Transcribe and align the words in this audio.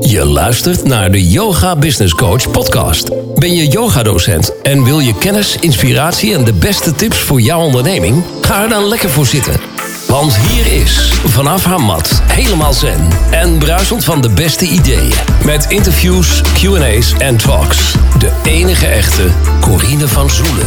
Je 0.00 0.24
luistert 0.24 0.84
naar 0.84 1.10
de 1.10 1.28
Yoga 1.28 1.76
Business 1.76 2.14
Coach 2.14 2.50
podcast. 2.50 3.10
Ben 3.34 3.54
je 3.54 3.66
yogadocent 3.66 4.52
en 4.62 4.84
wil 4.84 4.98
je 4.98 5.14
kennis, 5.18 5.56
inspiratie 5.60 6.34
en 6.34 6.44
de 6.44 6.52
beste 6.52 6.92
tips 6.92 7.18
voor 7.18 7.40
jouw 7.40 7.60
onderneming? 7.60 8.22
Ga 8.40 8.62
er 8.62 8.68
dan 8.68 8.84
lekker 8.84 9.10
voor 9.10 9.26
zitten. 9.26 9.60
Want 10.08 10.36
hier 10.36 10.72
is, 10.80 11.12
vanaf 11.24 11.64
haar 11.64 11.80
mat, 11.80 12.22
helemaal 12.26 12.72
zen 12.72 13.08
en 13.30 13.58
bruisend 13.58 14.04
van 14.04 14.20
de 14.20 14.30
beste 14.30 14.66
ideeën. 14.66 15.12
Met 15.44 15.66
interviews, 15.68 16.40
Q&A's 16.40 17.12
en 17.18 17.36
talks. 17.36 17.94
De 18.18 18.30
enige 18.44 18.86
echte 18.86 19.26
Corine 19.60 20.08
van 20.08 20.30
Zoelen. 20.30 20.66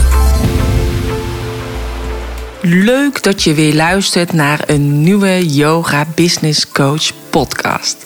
Leuk 2.61 3.23
dat 3.23 3.43
je 3.43 3.53
weer 3.53 3.73
luistert 3.73 4.33
naar 4.33 4.59
een 4.65 5.01
nieuwe 5.01 5.53
Yoga 5.55 6.05
Business 6.15 6.71
Coach 6.71 7.11
podcast. 7.29 8.05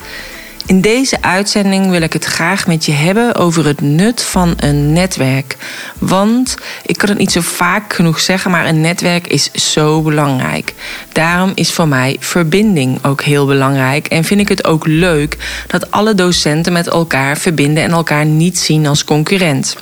In 0.65 0.81
deze 0.81 1.21
uitzending 1.21 1.89
wil 1.89 2.01
ik 2.01 2.13
het 2.13 2.25
graag 2.25 2.67
met 2.67 2.85
je 2.85 2.91
hebben 2.91 3.35
over 3.35 3.65
het 3.65 3.81
nut 3.81 4.21
van 4.21 4.53
een 4.57 4.93
netwerk. 4.93 5.57
Want 5.97 6.57
ik 6.85 6.97
kan 6.97 7.09
het 7.09 7.17
niet 7.17 7.31
zo 7.31 7.41
vaak 7.41 7.93
genoeg 7.93 8.19
zeggen, 8.19 8.51
maar 8.51 8.65
een 8.65 8.81
netwerk 8.81 9.27
is 9.27 9.51
zo 9.51 10.01
belangrijk. 10.01 10.73
Daarom 11.11 11.51
is 11.55 11.71
voor 11.71 11.87
mij 11.87 12.17
verbinding 12.19 13.03
ook 13.03 13.21
heel 13.21 13.45
belangrijk. 13.45 14.07
En 14.07 14.23
vind 14.23 14.39
ik 14.39 14.49
het 14.49 14.65
ook 14.65 14.85
leuk 14.85 15.37
dat 15.67 15.91
alle 15.91 16.13
docenten 16.13 16.73
met 16.73 16.87
elkaar 16.87 17.37
verbinden 17.37 17.83
en 17.83 17.91
elkaar 17.91 18.25
niet 18.25 18.59
zien 18.59 18.87
als 18.87 19.03
concurrent 19.03 19.75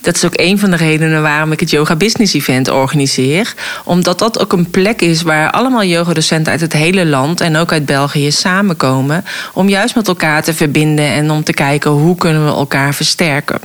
dat 0.00 0.16
is 0.16 0.24
ook 0.24 0.36
een 0.36 0.58
van 0.58 0.70
de 0.70 0.76
redenen 0.76 1.22
waarom 1.22 1.52
ik 1.52 1.60
het 1.60 1.70
Yoga 1.70 1.96
Business 1.96 2.34
Event 2.34 2.68
organiseer. 2.68 3.54
Omdat 3.84 4.18
dat 4.18 4.40
ook 4.40 4.52
een 4.52 4.70
plek 4.70 5.00
is 5.00 5.22
waar 5.22 5.50
allemaal 5.50 5.84
yogadocenten 5.84 6.52
uit 6.52 6.60
het 6.60 6.72
hele 6.72 7.06
land 7.06 7.40
en 7.40 7.56
ook 7.56 7.72
uit 7.72 7.86
België 7.86 8.32
samenkomen. 8.32 9.24
Om 9.54 9.68
juist 9.68 9.94
met 9.94 10.08
elkaar 10.08 10.42
te 10.42 10.54
verbinden 10.54 11.04
en 11.04 11.30
om 11.30 11.44
te 11.44 11.52
kijken 11.52 11.90
hoe 11.90 12.16
kunnen 12.16 12.44
we 12.44 12.50
elkaar 12.50 12.94
versterken. 12.94 13.58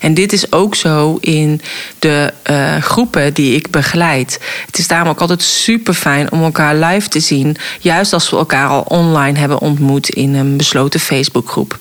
En 0.00 0.14
dit 0.14 0.32
is 0.32 0.52
ook 0.52 0.74
zo 0.74 1.18
in 1.20 1.60
de 1.98 2.32
uh, 2.50 2.76
groepen 2.76 3.34
die 3.34 3.54
ik 3.54 3.70
begeleid. 3.70 4.40
Het 4.66 4.78
is 4.78 4.88
daarom 4.88 5.08
ook 5.08 5.20
altijd 5.20 5.42
super 5.42 5.94
fijn 5.94 6.32
om 6.32 6.42
elkaar 6.42 6.76
live 6.76 7.08
te 7.08 7.20
zien. 7.20 7.56
Juist 7.80 8.12
als 8.12 8.30
we 8.30 8.36
elkaar 8.36 8.68
al 8.68 8.80
online 8.80 9.38
hebben 9.38 9.60
ontmoet 9.60 10.08
in 10.08 10.34
een 10.34 10.56
besloten 10.56 11.00
Facebookgroep. 11.00 11.78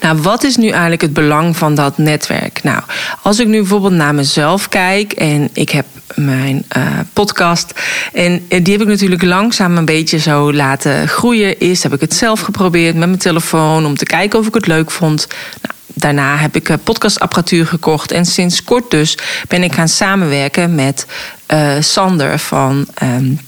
Nou, 0.00 0.18
wat 0.18 0.44
is 0.44 0.56
nu 0.56 0.68
eigenlijk 0.68 1.02
het 1.02 1.12
belang 1.12 1.56
van 1.56 1.74
dat 1.74 1.98
netwerk? 1.98 2.62
Nou, 2.62 2.82
als 3.22 3.38
ik 3.38 3.46
nu 3.46 3.58
bijvoorbeeld 3.58 3.92
naar 3.92 4.14
mezelf 4.14 4.68
kijk 4.68 5.12
en 5.12 5.48
ik 5.52 5.70
heb 5.70 5.86
mijn 6.14 6.64
uh, 6.76 6.82
podcast. 7.12 7.72
En 8.12 8.46
die 8.48 8.72
heb 8.72 8.82
ik 8.82 8.88
natuurlijk 8.88 9.22
langzaam 9.22 9.76
een 9.76 9.84
beetje 9.84 10.18
zo 10.18 10.52
laten 10.52 11.08
groeien. 11.08 11.58
Eerst 11.58 11.82
heb 11.82 11.94
ik 11.94 12.00
het 12.00 12.14
zelf 12.14 12.40
geprobeerd 12.40 12.94
met 12.94 13.08
mijn 13.08 13.20
telefoon 13.20 13.86
om 13.86 13.96
te 13.96 14.04
kijken 14.04 14.38
of 14.38 14.46
ik 14.46 14.54
het 14.54 14.66
leuk 14.66 14.90
vond. 14.90 15.26
Nou, 15.62 15.74
daarna 15.86 16.36
heb 16.36 16.56
ik 16.56 16.76
podcastapparatuur 16.84 17.66
gekocht. 17.66 18.12
En 18.12 18.24
sinds 18.24 18.64
kort 18.64 18.90
dus 18.90 19.18
ben 19.48 19.62
ik 19.62 19.74
gaan 19.74 19.88
samenwerken 19.88 20.74
met 20.74 21.06
uh, 21.52 21.72
Sander 21.80 22.38
van 22.38 22.86
um, 23.02 23.40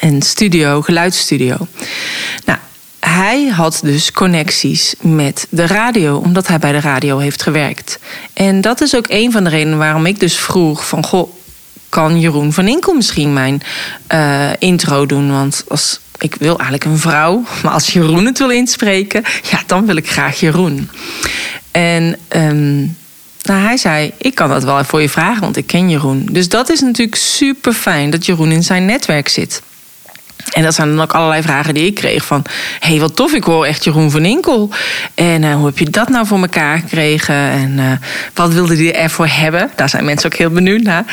een 0.00 0.22
studio, 0.22 0.82
geluidsstudio. 0.82 1.56
Nou, 2.44 2.58
hij 3.12 3.46
had 3.46 3.80
dus 3.82 4.12
connecties 4.12 4.94
met 5.00 5.46
de 5.50 5.66
radio, 5.66 6.16
omdat 6.16 6.46
hij 6.46 6.58
bij 6.58 6.72
de 6.72 6.80
radio 6.80 7.18
heeft 7.18 7.42
gewerkt. 7.42 7.98
En 8.32 8.60
dat 8.60 8.80
is 8.80 8.96
ook 8.96 9.06
een 9.08 9.32
van 9.32 9.44
de 9.44 9.50
redenen 9.50 9.78
waarom 9.78 10.06
ik 10.06 10.20
dus 10.20 10.36
vroeg 10.36 10.88
van 10.88 11.04
goh, 11.04 11.32
kan 11.88 12.20
Jeroen 12.20 12.52
van 12.52 12.68
Inkel 12.68 12.94
misschien 12.94 13.32
mijn 13.32 13.62
uh, 14.14 14.50
intro 14.58 15.06
doen? 15.06 15.30
Want 15.30 15.64
als, 15.68 16.00
ik 16.18 16.34
wil 16.34 16.58
eigenlijk 16.58 16.84
een 16.84 16.98
vrouw, 16.98 17.44
maar 17.62 17.72
als 17.72 17.92
Jeroen 17.92 18.26
het 18.26 18.38
wil 18.38 18.50
inspreken, 18.50 19.22
ja, 19.50 19.62
dan 19.66 19.86
wil 19.86 19.96
ik 19.96 20.10
graag 20.10 20.40
Jeroen. 20.40 20.90
En 21.70 22.16
um, 22.28 22.96
nou, 23.42 23.60
hij 23.60 23.76
zei: 23.76 24.12
Ik 24.18 24.34
kan 24.34 24.48
dat 24.48 24.64
wel 24.64 24.84
voor 24.84 25.00
je 25.00 25.08
vragen, 25.08 25.40
want 25.40 25.56
ik 25.56 25.66
ken 25.66 25.90
Jeroen. 25.90 26.28
Dus 26.30 26.48
dat 26.48 26.70
is 26.70 26.80
natuurlijk 26.80 27.16
super 27.16 27.72
fijn 27.72 28.10
dat 28.10 28.26
Jeroen 28.26 28.52
in 28.52 28.62
zijn 28.62 28.84
netwerk 28.84 29.28
zit. 29.28 29.62
En 30.50 30.62
dat 30.62 30.74
zijn 30.74 30.88
dan 30.88 31.00
ook 31.00 31.12
allerlei 31.12 31.42
vragen 31.42 31.74
die 31.74 31.86
ik 31.86 31.94
kreeg 31.94 32.24
van... 32.24 32.44
hé, 32.80 32.88
hey, 32.88 33.00
wat 33.00 33.16
tof, 33.16 33.32
ik 33.32 33.44
hoor 33.44 33.66
echt 33.66 33.84
Jeroen 33.84 34.10
van 34.10 34.24
Inkel. 34.24 34.70
En 35.14 35.42
uh, 35.42 35.54
hoe 35.54 35.66
heb 35.66 35.78
je 35.78 35.90
dat 35.90 36.08
nou 36.08 36.26
voor 36.26 36.38
elkaar 36.38 36.78
gekregen? 36.78 37.34
En 37.34 37.78
uh, 37.78 37.92
wat 38.34 38.52
wilde 38.52 38.76
hij 38.76 38.94
ervoor 38.94 39.26
hebben? 39.26 39.70
Daar 39.76 39.88
zijn 39.88 40.04
mensen 40.04 40.32
ook 40.32 40.38
heel 40.38 40.50
benieuwd 40.50 40.82
naar. 40.82 41.04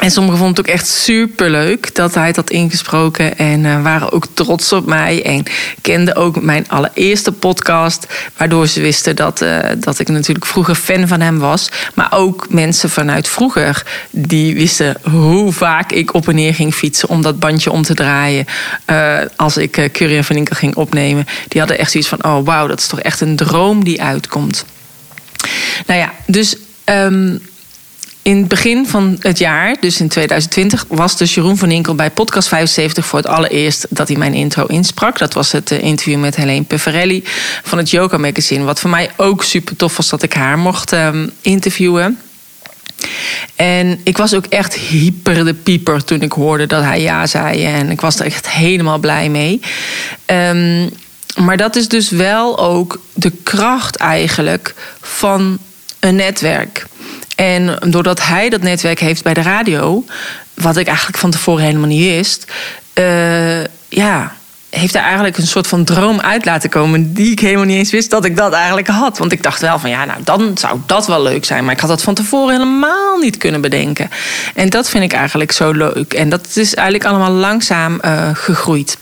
En 0.00 0.10
sommigen 0.10 0.38
vonden 0.38 0.56
het 0.56 0.66
ook 0.66 0.74
echt 0.74 0.88
super 0.88 1.50
leuk 1.50 1.94
dat 1.94 2.14
hij 2.14 2.26
het 2.26 2.36
had 2.36 2.50
ingesproken. 2.50 3.38
En 3.38 3.64
uh, 3.64 3.82
waren 3.82 4.12
ook 4.12 4.26
trots 4.34 4.72
op 4.72 4.86
mij. 4.86 5.24
En 5.24 5.42
kenden 5.80 6.16
ook 6.16 6.42
mijn 6.42 6.68
allereerste 6.68 7.32
podcast. 7.32 8.06
Waardoor 8.36 8.66
ze 8.66 8.80
wisten 8.80 9.16
dat, 9.16 9.42
uh, 9.42 9.58
dat 9.78 9.98
ik 9.98 10.08
natuurlijk 10.08 10.46
vroeger 10.46 10.74
fan 10.74 11.08
van 11.08 11.20
hem 11.20 11.38
was. 11.38 11.68
Maar 11.94 12.12
ook 12.12 12.46
mensen 12.48 12.90
vanuit 12.90 13.28
vroeger. 13.28 13.86
Die 14.10 14.54
wisten 14.54 14.96
hoe 15.02 15.52
vaak 15.52 15.92
ik 15.92 16.14
op 16.14 16.28
en 16.28 16.34
neer 16.34 16.54
ging 16.54 16.74
fietsen. 16.74 17.08
Om 17.08 17.22
dat 17.22 17.38
bandje 17.38 17.70
om 17.70 17.82
te 17.82 17.94
draaien. 17.94 18.44
Uh, 18.86 19.18
als 19.36 19.56
ik 19.56 19.76
uh, 19.98 20.22
van 20.22 20.36
Inkel 20.36 20.56
ging 20.56 20.74
opnemen. 20.74 21.26
Die 21.48 21.60
hadden 21.60 21.78
echt 21.78 21.90
zoiets 21.90 22.08
van: 22.08 22.24
oh 22.24 22.44
wauw, 22.44 22.66
dat 22.66 22.80
is 22.80 22.86
toch 22.86 23.00
echt 23.00 23.20
een 23.20 23.36
droom 23.36 23.84
die 23.84 24.02
uitkomt. 24.02 24.64
Nou 25.86 26.00
ja, 26.00 26.12
dus. 26.26 26.56
Um, 26.84 27.40
in 28.26 28.36
het 28.36 28.48
begin 28.48 28.86
van 28.86 29.16
het 29.20 29.38
jaar, 29.38 29.76
dus 29.80 30.00
in 30.00 30.08
2020, 30.08 30.84
was 30.88 31.16
dus 31.16 31.34
Jeroen 31.34 31.56
van 31.56 31.70
Inkel 31.70 31.94
bij 31.94 32.10
podcast 32.10 32.48
75 32.48 33.06
voor 33.06 33.18
het 33.18 33.28
allereerst 33.28 33.86
dat 33.90 34.08
hij 34.08 34.16
mijn 34.16 34.34
intro 34.34 34.64
insprak. 34.64 35.18
Dat 35.18 35.34
was 35.34 35.52
het 35.52 35.70
interview 35.70 36.20
met 36.20 36.36
Helene 36.36 36.64
Peverelli 36.64 37.22
van 37.62 37.78
het 37.78 37.90
Yoga 37.90 38.18
Magazine. 38.18 38.64
Wat 38.64 38.80
voor 38.80 38.90
mij 38.90 39.10
ook 39.16 39.44
super 39.44 39.76
tof 39.76 39.96
was 39.96 40.08
dat 40.08 40.22
ik 40.22 40.32
haar 40.32 40.58
mocht 40.58 40.92
um, 40.92 41.30
interviewen. 41.40 42.18
En 43.54 44.00
ik 44.02 44.16
was 44.16 44.34
ook 44.34 44.46
echt 44.46 44.74
hyper 44.74 45.44
de 45.44 45.54
pieper 45.54 46.04
toen 46.04 46.20
ik 46.20 46.32
hoorde 46.32 46.66
dat 46.66 46.82
hij 46.82 47.00
ja 47.00 47.26
zei. 47.26 47.64
En 47.64 47.90
ik 47.90 48.00
was 48.00 48.18
er 48.18 48.26
echt 48.26 48.50
helemaal 48.50 48.98
blij 48.98 49.28
mee. 49.28 49.60
Um, 50.26 50.90
maar 51.36 51.56
dat 51.56 51.76
is 51.76 51.88
dus 51.88 52.10
wel 52.10 52.58
ook 52.58 53.00
de 53.12 53.32
kracht 53.42 53.96
eigenlijk 53.96 54.74
van 55.00 55.58
een 56.00 56.14
netwerk. 56.14 56.86
En 57.36 57.78
doordat 57.86 58.26
hij 58.26 58.48
dat 58.48 58.60
netwerk 58.62 59.00
heeft 59.00 59.22
bij 59.22 59.34
de 59.34 59.42
radio, 59.42 60.04
wat 60.54 60.76
ik 60.76 60.86
eigenlijk 60.86 61.18
van 61.18 61.30
tevoren 61.30 61.64
helemaal 61.64 61.88
niet 61.88 62.04
wist, 62.04 62.52
uh, 62.94 63.64
ja, 63.88 64.32
heeft 64.70 64.94
hij 64.94 65.02
eigenlijk 65.02 65.36
een 65.36 65.46
soort 65.46 65.66
van 65.66 65.84
droom 65.84 66.20
uit 66.20 66.44
laten 66.44 66.70
komen. 66.70 67.14
die 67.14 67.30
ik 67.30 67.40
helemaal 67.40 67.64
niet 67.64 67.76
eens 67.76 67.90
wist 67.90 68.10
dat 68.10 68.24
ik 68.24 68.36
dat 68.36 68.52
eigenlijk 68.52 68.88
had. 68.88 69.18
Want 69.18 69.32
ik 69.32 69.42
dacht 69.42 69.60
wel 69.60 69.78
van 69.78 69.90
ja, 69.90 70.04
nou 70.04 70.22
dan 70.24 70.58
zou 70.58 70.80
dat 70.86 71.06
wel 71.06 71.22
leuk 71.22 71.44
zijn. 71.44 71.64
Maar 71.64 71.74
ik 71.74 71.80
had 71.80 71.90
dat 71.90 72.02
van 72.02 72.14
tevoren 72.14 72.52
helemaal 72.52 73.18
niet 73.18 73.36
kunnen 73.36 73.60
bedenken. 73.60 74.10
En 74.54 74.70
dat 74.70 74.88
vind 74.88 75.04
ik 75.04 75.12
eigenlijk 75.12 75.52
zo 75.52 75.72
leuk. 75.72 76.12
En 76.14 76.28
dat 76.28 76.46
is 76.54 76.74
eigenlijk 76.74 77.04
allemaal 77.04 77.30
langzaam 77.30 78.00
uh, 78.04 78.28
gegroeid. 78.32 78.96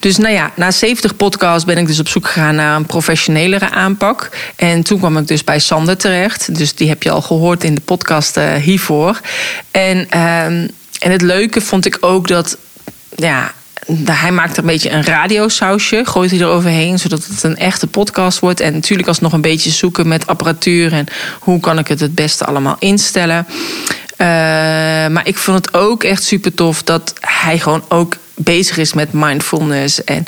Dus 0.00 0.16
nou 0.16 0.34
ja, 0.34 0.52
na 0.54 0.70
70 0.70 1.16
podcasts 1.16 1.64
ben 1.64 1.78
ik 1.78 1.86
dus 1.86 1.98
op 1.98 2.08
zoek 2.08 2.26
gegaan 2.26 2.54
naar 2.54 2.76
een 2.76 2.86
professionelere 2.86 3.70
aanpak. 3.70 4.30
En 4.56 4.82
toen 4.82 4.98
kwam 4.98 5.16
ik 5.16 5.26
dus 5.26 5.44
bij 5.44 5.58
Sander 5.58 5.96
terecht. 5.96 6.58
Dus 6.58 6.74
die 6.74 6.88
heb 6.88 7.02
je 7.02 7.10
al 7.10 7.22
gehoord 7.22 7.64
in 7.64 7.74
de 7.74 7.80
podcast 7.80 8.36
uh, 8.36 8.54
hiervoor. 8.54 9.20
En, 9.70 10.08
uh, 10.14 10.44
en 10.44 10.70
het 10.98 11.22
leuke 11.22 11.60
vond 11.60 11.86
ik 11.86 11.98
ook 12.00 12.28
dat. 12.28 12.58
Ja, 13.16 13.52
hij 14.04 14.32
maakt 14.32 14.52
er 14.52 14.58
een 14.58 14.68
beetje 14.68 14.90
een 14.90 15.04
radiosausje, 15.04 16.04
gooit 16.04 16.30
hij 16.30 16.40
er 16.40 16.46
overheen, 16.46 16.98
zodat 16.98 17.26
het 17.26 17.42
een 17.42 17.56
echte 17.56 17.86
podcast 17.86 18.38
wordt. 18.38 18.60
En 18.60 18.72
natuurlijk 18.72 19.08
alsnog 19.08 19.32
een 19.32 19.40
beetje 19.40 19.70
zoeken 19.70 20.08
met 20.08 20.26
apparatuur 20.26 20.92
en 20.92 21.06
hoe 21.38 21.60
kan 21.60 21.78
ik 21.78 21.88
het 21.88 22.00
het 22.00 22.14
beste 22.14 22.44
allemaal 22.44 22.76
instellen. 22.78 23.46
Uh, 23.48 24.26
maar 25.08 25.26
ik 25.26 25.36
vond 25.36 25.64
het 25.64 25.74
ook 25.74 26.04
echt 26.04 26.22
super 26.22 26.54
tof 26.54 26.82
dat 26.82 27.12
hij 27.20 27.58
gewoon 27.58 27.84
ook 27.88 28.16
bezig 28.38 28.76
is 28.76 28.92
met 28.92 29.12
mindfulness 29.12 30.04
en 30.04 30.24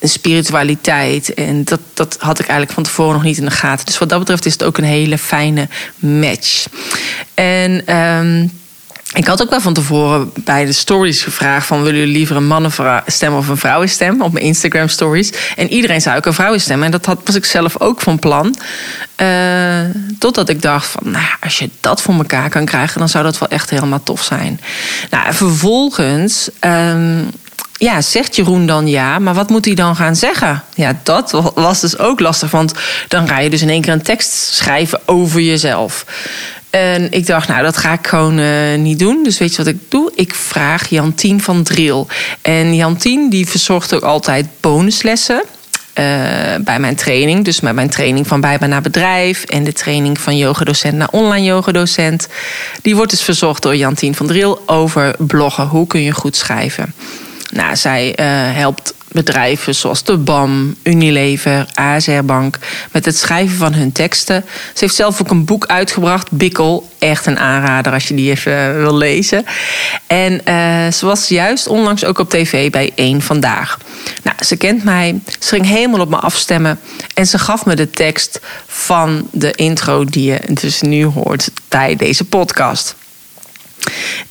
spiritualiteit. 0.00 1.34
En 1.34 1.64
dat, 1.64 1.80
dat 1.94 2.16
had 2.18 2.38
ik 2.38 2.46
eigenlijk 2.46 2.72
van 2.72 2.82
tevoren 2.82 3.12
nog 3.12 3.22
niet 3.22 3.38
in 3.38 3.44
de 3.44 3.50
gaten. 3.50 3.86
Dus 3.86 3.98
wat 3.98 4.08
dat 4.08 4.18
betreft 4.18 4.46
is 4.46 4.52
het 4.52 4.64
ook 4.64 4.78
een 4.78 4.84
hele 4.84 5.18
fijne 5.18 5.68
match. 5.98 6.66
En. 7.34 7.96
Um, 7.96 8.60
ik 9.14 9.26
had 9.26 9.42
ook 9.42 9.50
wel 9.50 9.60
van 9.60 9.72
tevoren 9.72 10.32
bij 10.44 10.64
de 10.64 10.72
stories 10.72 11.22
gevraagd: 11.22 11.66
van 11.66 11.82
willen 11.82 11.98
jullie 11.98 12.14
liever 12.14 12.36
een 12.36 12.46
mannenstem 12.46 13.34
of 13.34 13.48
een 13.48 13.56
vrouwenstem 13.56 14.22
op 14.22 14.32
mijn 14.32 14.44
Instagram 14.44 14.88
stories? 14.88 15.32
En 15.56 15.68
iedereen 15.68 16.00
zei 16.00 16.16
ook 16.16 16.26
een 16.26 16.34
vrouwenstem. 16.34 16.82
En 16.82 16.90
dat 16.90 17.06
had, 17.06 17.20
was 17.24 17.34
ik 17.34 17.44
zelf 17.44 17.80
ook 17.80 18.00
van 18.00 18.18
plan. 18.18 18.56
Uh, 19.16 19.80
totdat 20.18 20.48
ik 20.48 20.62
dacht: 20.62 20.86
van, 20.86 21.10
nou, 21.10 21.26
als 21.40 21.58
je 21.58 21.70
dat 21.80 22.02
voor 22.02 22.14
elkaar 22.14 22.50
kan 22.50 22.64
krijgen, 22.64 22.98
dan 22.98 23.08
zou 23.08 23.24
dat 23.24 23.38
wel 23.38 23.48
echt 23.48 23.70
helemaal 23.70 24.02
tof 24.02 24.22
zijn. 24.22 24.60
Nou, 25.10 25.34
vervolgens. 25.34 26.50
Um, 26.60 27.30
ja, 27.82 28.00
zegt 28.00 28.36
Jeroen 28.36 28.66
dan 28.66 28.88
ja, 28.88 29.18
maar 29.18 29.34
wat 29.34 29.50
moet 29.50 29.64
hij 29.64 29.74
dan 29.74 29.96
gaan 29.96 30.16
zeggen? 30.16 30.62
Ja, 30.74 30.98
dat 31.02 31.52
was 31.54 31.80
dus 31.80 31.98
ook 31.98 32.20
lastig, 32.20 32.50
want 32.50 32.74
dan 33.08 33.28
ga 33.28 33.38
je 33.38 33.50
dus 33.50 33.62
in 33.62 33.68
één 33.68 33.80
keer 33.80 33.92
een 33.92 34.02
tekst 34.02 34.32
schrijven 34.32 35.00
over 35.04 35.40
jezelf. 35.40 36.04
En 36.70 37.10
ik 37.10 37.26
dacht, 37.26 37.48
nou, 37.48 37.62
dat 37.62 37.76
ga 37.76 37.92
ik 37.92 38.06
gewoon 38.06 38.38
uh, 38.38 38.74
niet 38.78 38.98
doen. 38.98 39.22
Dus 39.22 39.38
weet 39.38 39.50
je 39.50 39.56
wat 39.56 39.66
ik 39.66 39.78
doe? 39.88 40.12
Ik 40.14 40.34
vraag 40.34 40.88
Jantien 40.88 41.42
van 41.42 41.62
Driel. 41.62 42.06
En 42.42 42.74
Jantien 42.74 43.30
die 43.30 43.48
verzorgt 43.48 43.94
ook 43.94 44.02
altijd 44.02 44.46
bonuslessen. 44.60 45.42
Uh, 45.98 46.04
bij 46.60 46.78
mijn 46.78 46.94
training. 46.94 47.44
Dus 47.44 47.60
met 47.60 47.74
mijn 47.74 47.90
training 47.90 48.26
van 48.26 48.40
bijbaan 48.40 48.68
naar 48.68 48.82
bedrijf 48.82 49.44
en 49.44 49.64
de 49.64 49.72
training 49.72 50.20
van 50.20 50.36
yogadocent 50.36 50.94
naar 50.94 51.08
online 51.10 51.46
yogadocent. 51.46 52.28
Die 52.82 52.96
wordt 52.96 53.10
dus 53.10 53.22
verzorgd 53.22 53.62
door 53.62 53.76
Jantien 53.76 54.14
van 54.14 54.26
Driel 54.26 54.62
over 54.66 55.14
bloggen. 55.18 55.66
Hoe 55.66 55.86
kun 55.86 56.02
je 56.02 56.12
goed 56.12 56.36
schrijven? 56.36 56.94
Nou, 57.52 57.76
zij 57.76 58.08
uh, 58.08 58.26
helpt 58.56 58.94
bedrijven 59.08 59.74
zoals 59.74 60.04
de 60.04 60.16
BAM, 60.16 60.76
Unilever, 60.82 61.66
ASR 61.74 62.22
Bank 62.24 62.58
met 62.92 63.04
het 63.04 63.16
schrijven 63.16 63.56
van 63.56 63.72
hun 63.72 63.92
teksten. 63.92 64.44
Ze 64.48 64.78
heeft 64.80 64.94
zelf 64.94 65.20
ook 65.20 65.30
een 65.30 65.44
boek 65.44 65.66
uitgebracht, 65.66 66.30
Bikkel. 66.30 66.88
Echt 66.98 67.26
een 67.26 67.38
aanrader 67.38 67.92
als 67.92 68.08
je 68.08 68.14
die 68.14 68.30
even 68.30 68.78
wil 68.78 68.96
lezen. 68.96 69.44
En 70.06 70.32
uh, 70.32 70.92
ze 70.92 71.06
was 71.06 71.28
juist 71.28 71.66
onlangs 71.66 72.04
ook 72.04 72.18
op 72.18 72.30
tv 72.30 72.70
bij 72.70 72.92
Eén 72.94 73.22
Vandaag. 73.22 73.78
Nou, 74.22 74.36
ze 74.44 74.56
kent 74.56 74.84
mij, 74.84 75.20
ze 75.38 75.48
ging 75.48 75.66
helemaal 75.66 76.00
op 76.00 76.10
me 76.10 76.16
afstemmen 76.16 76.80
en 77.14 77.26
ze 77.26 77.38
gaf 77.38 77.64
me 77.66 77.74
de 77.74 77.90
tekst 77.90 78.40
van 78.66 79.28
de 79.30 79.50
intro 79.50 80.04
die 80.04 80.24
je 80.24 80.40
dus 80.48 80.80
nu 80.80 81.04
hoort 81.04 81.50
bij 81.68 81.96
deze 81.96 82.24
podcast. 82.24 82.94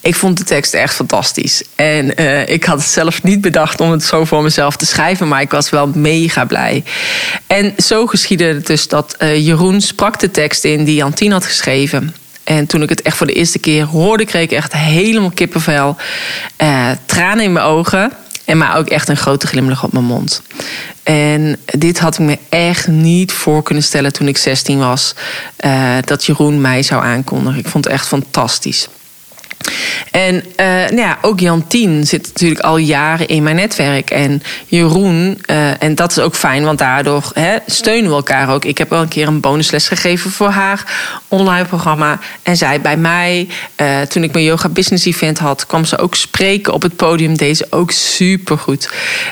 Ik 0.02 0.16
vond 0.16 0.38
de 0.38 0.44
tekst 0.44 0.74
echt 0.74 0.94
fantastisch. 0.94 1.64
En 1.76 2.22
uh, 2.22 2.48
ik 2.48 2.64
had 2.64 2.78
het 2.78 2.88
zelf 2.88 3.24
niet 3.24 3.42
bedacht 3.42 3.80
om 3.80 3.92
het 3.92 4.04
zo 4.04 4.26
voor 4.26 4.44
mezelf 4.44 4.76
te 4.76 4.86
schrijven, 4.86 5.28
maar 5.28 5.42
ik 5.42 5.52
was 5.52 5.70
wel 5.70 5.88
mega 5.88 6.46
blij. 6.46 6.84
En 7.48 7.74
zo 7.78 8.08
geschiedde 8.08 8.46
het 8.46 8.68
dus 8.68 8.88
dat 8.88 9.16
uh, 9.20 9.46
Jeroen 9.46 9.82
sprak 9.82 10.20
de 10.20 10.32
tekst 10.32 10.64
in 10.64 10.84
die 10.84 10.96
Jantien 10.96 11.32
had 11.32 11.46
geschreven. 11.46 12.16
En 12.44 12.66
toen 12.66 12.82
ik 12.82 12.90
het 12.90 13.02
echt 13.02 13.18
voor 13.18 13.28
de 13.28 13.34
eerste 13.34 13.60
keer 13.60 13.84
hoorde, 13.86 14.26
kreeg 14.26 14.44
ik 14.44 14.52
echt 14.52 14.74
helemaal 14.74 15.32
kippenvel. 15.32 15.96
Uh, 16.58 16.90
tranen 17.06 17.44
in 17.44 17.54
mijn 17.54 17.66
ogen. 17.66 18.12
En 18.46 18.58
maar 18.58 18.78
ook 18.78 18.88
echt 18.88 19.10
een 19.10 19.18
grote 19.18 19.48
glimlach 19.48 19.84
op 19.84 19.94
mijn 19.94 20.06
mond. 20.06 20.42
En 21.04 21.58
dit 21.66 22.00
had 22.00 22.14
ik 22.14 22.26
me 22.26 22.38
echt 22.50 22.88
niet 22.88 23.32
voor 23.32 23.64
kunnen 23.64 23.84
stellen 23.84 24.14
toen 24.14 24.28
ik 24.28 24.38
16 24.38 24.80
was. 24.80 25.16
Dat 26.06 26.26
Jeroen 26.26 26.62
mij 26.62 26.84
zou 26.84 27.04
aankondigen. 27.04 27.60
Ik 27.60 27.68
vond 27.68 27.84
het 27.84 27.94
echt 27.94 28.08
fantastisch. 28.08 28.88
En 30.12 30.36
uh, 30.36 30.66
nou 30.66 30.96
ja, 30.96 31.18
ook 31.22 31.40
Jantien 31.40 32.08
zit 32.08 32.28
natuurlijk 32.28 32.62
al 32.62 32.78
jaren 32.78 33.28
in 33.28 33.44
mijn 33.44 33.56
netwerk. 33.56 34.10
En 34.10 34.44
Jeroen, 34.68 35.42
uh, 35.46 35.84
en 35.84 35.96
dat 35.96 36.12
is 36.12 36.20
ook 36.20 36.36
fijn, 36.36 36.64
want 36.64 36.80
daardoor 36.80 37.32
steunen 37.66 38.10
we 38.10 38.16
elkaar 38.16 38.50
ook. 38.50 38.66
Ik 38.66 38.78
heb 38.78 38.90
wel 38.90 39.02
een 39.02 39.08
keer 39.08 39.28
een 39.28 39.40
bonusles 39.40 39.88
gegeven 39.88 40.32
voor 40.32 40.50
haar 40.50 40.84
online 41.28 41.66
programma. 41.66 42.20
En 42.44 42.58
zij 42.58 42.82
bij 42.82 42.98
mij, 42.98 43.48
uh, 43.82 44.02
toen 44.02 44.24
ik 44.24 44.34
mijn 44.34 44.46
yoga 44.46 44.70
business 44.70 45.06
event 45.06 45.40
had, 45.40 45.66
kwam 45.66 45.86
ze 45.86 45.98
ook 45.98 46.16
spreken 46.16 46.74
op 46.74 46.82
het 46.82 46.96
podium. 46.96 47.38
Deze 47.38 47.68
ook 47.70 47.92
supergoed. 47.92 48.90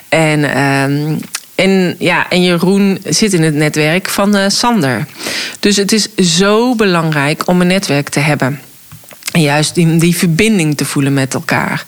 En. 0.09 0.39
Uh, 0.39 1.17
en, 1.55 1.95
ja, 1.97 2.29
en 2.29 2.43
Jeroen 2.43 2.99
zit 3.05 3.33
in 3.33 3.43
het 3.43 3.53
netwerk 3.53 4.09
van 4.09 4.51
Sander. 4.51 5.05
Dus 5.59 5.75
het 5.75 5.91
is 5.91 6.15
zo 6.15 6.75
belangrijk 6.75 7.47
om 7.47 7.61
een 7.61 7.67
netwerk 7.67 8.09
te 8.09 8.19
hebben. 8.19 8.59
Juist 9.31 9.75
die, 9.75 9.97
die 9.97 10.15
verbinding 10.15 10.77
te 10.77 10.85
voelen 10.85 11.13
met 11.13 11.33
elkaar. 11.33 11.85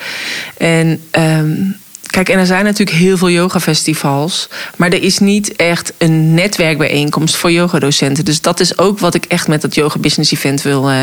En 0.58 1.02
um, 1.12 1.76
Kijk, 2.12 2.30
en 2.30 2.40
er 2.40 2.46
zijn 2.46 2.64
natuurlijk 2.64 2.98
heel 2.98 3.18
veel 3.18 3.30
yogafestivals. 3.30 4.48
Maar 4.76 4.90
er 4.90 5.04
is 5.04 5.20
niet 5.20 5.56
echt 5.56 5.94
een 5.98 6.34
netwerkbijeenkomst 6.34 7.36
voor 7.36 7.52
yogadocenten. 7.52 8.26
Dus 8.26 8.42
dat 8.42 8.60
is 8.60 8.78
ook 8.78 9.00
wat 9.00 9.14
ik 9.14 9.26
echt 9.26 9.48
met 9.48 9.62
dat 9.62 9.76
yoga 9.76 10.00
business 10.00 10.32
event 10.32 10.62
wil 10.62 10.92
uh, 10.92 10.98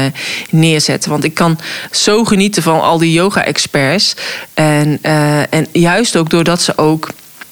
neerzetten. 0.50 1.10
Want 1.10 1.24
ik 1.24 1.34
kan 1.34 1.58
zo 1.90 2.24
genieten 2.24 2.62
van 2.62 2.80
al 2.80 2.98
die 2.98 3.12
yoga-experts. 3.12 4.16
En, 4.54 4.98
uh, 5.02 5.52
en 5.54 5.66
juist 5.72 6.16
ook 6.16 6.30
doordat 6.30 6.62
ze 6.62 6.78
ook 6.78 7.08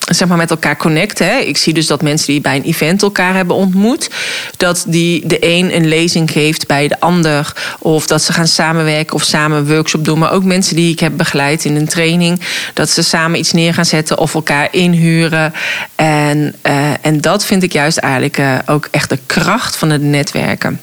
zeg 0.06 0.28
maar, 0.28 0.36
met 0.36 0.50
elkaar 0.50 0.76
connecten. 0.76 1.26
Hè. 1.26 1.38
Ik 1.38 1.56
zie 1.56 1.72
dus 1.72 1.86
dat 1.86 2.02
mensen 2.02 2.26
die 2.26 2.40
bij 2.40 2.56
een 2.56 2.62
event 2.62 3.02
elkaar 3.02 3.34
hebben 3.34 3.56
ontmoet, 3.56 4.10
dat 4.56 4.84
die 4.88 5.26
de 5.26 5.36
een 5.40 5.74
een 5.74 5.88
lezing 5.88 6.30
geeft 6.30 6.66
bij 6.66 6.88
de 6.88 7.00
ander. 7.00 7.52
Of 7.78 8.06
dat 8.06 8.22
ze 8.22 8.32
gaan 8.32 8.46
samenwerken 8.46 9.14
of 9.14 9.22
samen 9.22 9.58
een 9.58 9.66
workshop 9.66 10.04
doen. 10.04 10.18
Maar 10.18 10.32
ook 10.32 10.44
mensen 10.44 10.76
die 10.76 10.92
ik 10.92 11.00
heb 11.00 11.16
begeleid 11.16 11.64
in 11.64 11.76
een 11.76 11.88
training, 11.88 12.40
dat 12.74 12.90
ze 12.90 13.02
samen 13.02 13.38
iets 13.38 13.52
neer 13.52 13.74
gaan 13.74 13.84
zetten 13.84 14.18
of 14.18 14.34
elkaar 14.34 14.68
inhuren. 14.70 15.52
En, 15.94 16.54
uh, 16.62 16.90
en 17.00 17.20
dat 17.20 17.44
vind 17.44 17.62
ik 17.62 17.72
juist 17.72 17.98
eigenlijk 17.98 18.38
uh, 18.38 18.58
ook 18.66 18.88
echt 18.90 19.10
de 19.10 19.18
kracht 19.26 19.76
van 19.76 19.90
het 19.90 20.02
netwerken. 20.02 20.80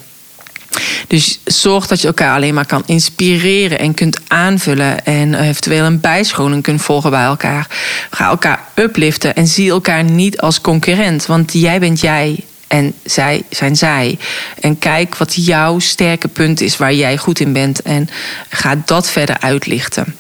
Dus 1.08 1.40
zorg 1.44 1.88
dat 1.88 2.02
je 2.02 2.08
elkaar 2.08 2.36
alleen 2.36 2.54
maar 2.54 2.66
kan 2.66 2.84
inspireren 2.86 3.80
en 3.80 3.94
kunt 3.94 4.20
aanvullen. 4.28 5.06
En 5.06 5.34
eventueel 5.36 5.86
een 5.86 6.00
bijscholing 6.00 6.64
kunt 6.64 6.82
volgen 6.82 7.10
bij 7.10 7.24
elkaar. 7.24 7.68
Ga 8.10 8.28
elkaar 8.28 8.60
upliften 8.76 9.36
en 9.36 9.48
zie 9.48 9.70
elkaar 9.70 10.04
niet 10.04 10.40
als 10.40 10.62
concurrent. 10.62 11.26
Want 11.26 11.54
jij 11.54 11.80
bent 11.80 12.00
jij 12.00 12.40
en 12.68 12.94
zij 13.04 13.44
zijn 13.50 13.76
zij. 13.76 14.18
En 14.60 14.80
kijk 14.80 15.18
wat 15.18 15.46
jouw 15.46 15.80
sterke 15.80 16.28
punt 16.28 16.62
is 16.62 16.78
waar 16.78 16.94
jij 16.94 17.18
goed 17.18 17.40
in 17.40 17.54
bent. 17.54 17.82
En 17.82 18.10
ga 18.50 18.82
dat 18.86 19.10
verder 19.10 19.40
uitlichten. 19.40 20.16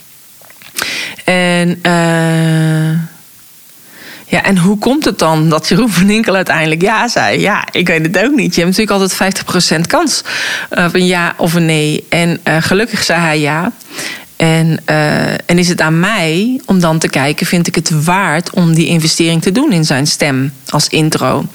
En. 1.23 1.79
Uh 1.85 3.11
ja, 4.33 4.43
en 4.43 4.57
hoe 4.57 4.77
komt 4.77 5.05
het 5.05 5.19
dan 5.19 5.49
dat 5.49 5.67
Jeroen 5.67 5.89
van 5.89 6.09
Inkel 6.09 6.35
uiteindelijk 6.35 6.81
ja 6.81 7.07
zei? 7.07 7.39
Ja, 7.39 7.67
ik 7.71 7.87
weet 7.87 8.05
het 8.05 8.25
ook 8.25 8.35
niet. 8.35 8.55
Je 8.55 8.61
hebt 8.61 8.77
natuurlijk 8.77 9.01
altijd 9.01 9.45
50% 9.83 9.87
kans 9.87 10.23
op 10.69 10.93
een 10.93 11.05
ja 11.05 11.33
of 11.37 11.53
een 11.53 11.65
nee. 11.65 12.05
En 12.09 12.39
uh, 12.47 12.57
gelukkig 12.59 13.03
zei 13.03 13.19
hij 13.19 13.39
ja. 13.39 13.71
En, 14.35 14.79
uh, 14.89 15.31
en 15.31 15.57
is 15.57 15.69
het 15.69 15.81
aan 15.81 15.99
mij 15.99 16.61
om 16.65 16.79
dan 16.79 16.99
te 16.99 17.09
kijken, 17.09 17.45
vind 17.45 17.67
ik 17.67 17.75
het 17.75 18.03
waard 18.03 18.49
om 18.49 18.73
die 18.73 18.87
investering 18.87 19.41
te 19.41 19.51
doen 19.51 19.71
in 19.71 19.85
zijn 19.85 20.07
stem 20.07 20.53
als 20.69 20.87
intro? 20.87 21.45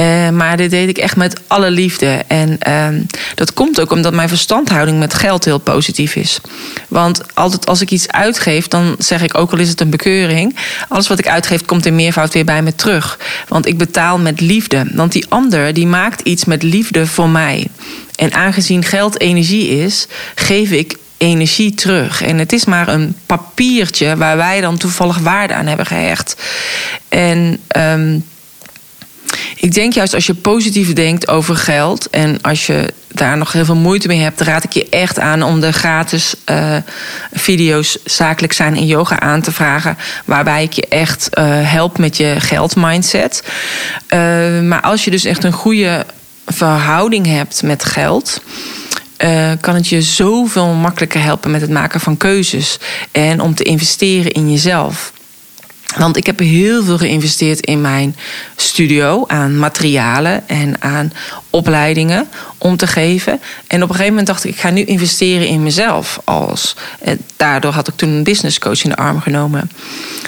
Uh, 0.00 0.28
maar 0.28 0.56
dit 0.56 0.70
deed 0.70 0.88
ik 0.88 0.98
echt 0.98 1.16
met 1.16 1.40
alle 1.46 1.70
liefde. 1.70 2.24
En 2.26 2.58
uh, 2.68 2.88
dat 3.34 3.52
komt 3.52 3.80
ook 3.80 3.90
omdat 3.90 4.12
mijn 4.12 4.28
verstandhouding 4.28 4.98
met 4.98 5.14
geld 5.14 5.44
heel 5.44 5.58
positief 5.58 6.16
is. 6.16 6.40
Want 6.88 7.34
altijd 7.34 7.66
als 7.66 7.80
ik 7.80 7.90
iets 7.90 8.08
uitgeef, 8.08 8.68
dan 8.68 8.94
zeg 8.98 9.22
ik 9.22 9.38
ook 9.38 9.52
al 9.52 9.58
is 9.58 9.68
het 9.68 9.80
een 9.80 9.90
bekeuring. 9.90 10.56
Alles 10.88 11.08
wat 11.08 11.18
ik 11.18 11.28
uitgeef 11.28 11.64
komt 11.64 11.86
in 11.86 11.94
meervoud 11.94 12.32
weer 12.32 12.44
bij 12.44 12.62
me 12.62 12.74
terug. 12.74 13.18
Want 13.48 13.66
ik 13.66 13.78
betaal 13.78 14.18
met 14.18 14.40
liefde. 14.40 14.86
Want 14.92 15.12
die 15.12 15.26
ander 15.28 15.74
die 15.74 15.86
maakt 15.86 16.20
iets 16.20 16.44
met 16.44 16.62
liefde 16.62 17.06
voor 17.06 17.28
mij. 17.28 17.66
En 18.16 18.32
aangezien 18.32 18.84
geld 18.84 19.20
energie 19.20 19.68
is, 19.68 20.06
geef 20.34 20.70
ik 20.70 20.96
energie 21.20 21.74
terug. 21.74 22.22
En 22.22 22.38
het 22.38 22.52
is 22.52 22.64
maar 22.64 22.88
een 22.88 23.14
papiertje 23.26 24.16
waar 24.16 24.36
wij 24.36 24.60
dan 24.60 24.76
toevallig 24.76 25.18
waarde 25.18 25.54
aan 25.54 25.66
hebben 25.66 25.86
gehecht. 25.86 26.36
En 27.08 27.58
um, 27.76 28.24
ik 29.56 29.74
denk 29.74 29.92
juist 29.92 30.14
als 30.14 30.26
je 30.26 30.34
positief 30.34 30.92
denkt 30.92 31.28
over 31.28 31.56
geld 31.56 32.10
en 32.10 32.38
als 32.42 32.66
je 32.66 32.92
daar 33.08 33.36
nog 33.36 33.52
heel 33.52 33.64
veel 33.64 33.76
moeite 33.76 34.08
mee 34.08 34.20
hebt, 34.20 34.40
raad 34.40 34.64
ik 34.64 34.72
je 34.72 34.88
echt 34.88 35.18
aan 35.18 35.42
om 35.42 35.60
de 35.60 35.72
gratis 35.72 36.34
uh, 36.50 36.76
video's 37.32 37.98
zakelijk 38.04 38.52
zijn 38.52 38.76
in 38.76 38.86
yoga 38.86 39.20
aan 39.20 39.40
te 39.40 39.52
vragen, 39.52 39.98
waarbij 40.24 40.62
ik 40.62 40.72
je 40.72 40.86
echt 40.88 41.28
uh, 41.38 41.44
help 41.48 41.98
met 41.98 42.16
je 42.16 42.34
geldmindset. 42.38 43.42
Uh, 43.44 44.60
maar 44.60 44.80
als 44.80 45.04
je 45.04 45.10
dus 45.10 45.24
echt 45.24 45.44
een 45.44 45.52
goede 45.52 46.06
verhouding 46.46 47.26
hebt 47.26 47.62
met 47.62 47.84
geld. 47.84 48.42
Uh, 49.24 49.52
kan 49.60 49.74
het 49.74 49.88
je 49.88 50.02
zoveel 50.02 50.66
makkelijker 50.66 51.22
helpen 51.22 51.50
met 51.50 51.60
het 51.60 51.70
maken 51.70 52.00
van 52.00 52.16
keuzes 52.16 52.78
en 53.12 53.40
om 53.40 53.54
te 53.54 53.64
investeren 53.64 54.32
in 54.32 54.50
jezelf. 54.50 55.12
Want 55.98 56.16
ik 56.16 56.26
heb 56.26 56.38
heel 56.38 56.84
veel 56.84 56.98
geïnvesteerd 56.98 57.60
in 57.60 57.80
mijn 57.80 58.16
studio 58.56 59.24
aan 59.26 59.58
materialen 59.58 60.48
en 60.48 60.82
aan 60.82 61.12
opleidingen 61.50 62.28
om 62.58 62.76
te 62.76 62.86
geven. 62.86 63.40
En 63.66 63.82
op 63.82 63.88
een 63.88 63.94
gegeven 63.94 64.08
moment 64.08 64.26
dacht 64.26 64.44
ik, 64.44 64.50
ik 64.50 64.60
ga 64.60 64.70
nu 64.70 64.84
investeren 64.84 65.46
in 65.46 65.62
mezelf. 65.62 66.20
Als. 66.24 66.76
En 67.00 67.18
daardoor 67.36 67.72
had 67.72 67.88
ik 67.88 67.96
toen 67.96 68.08
een 68.08 68.22
business 68.22 68.58
coach 68.58 68.84
in 68.84 68.90
de 68.90 68.96
arm 68.96 69.20
genomen. 69.20 69.70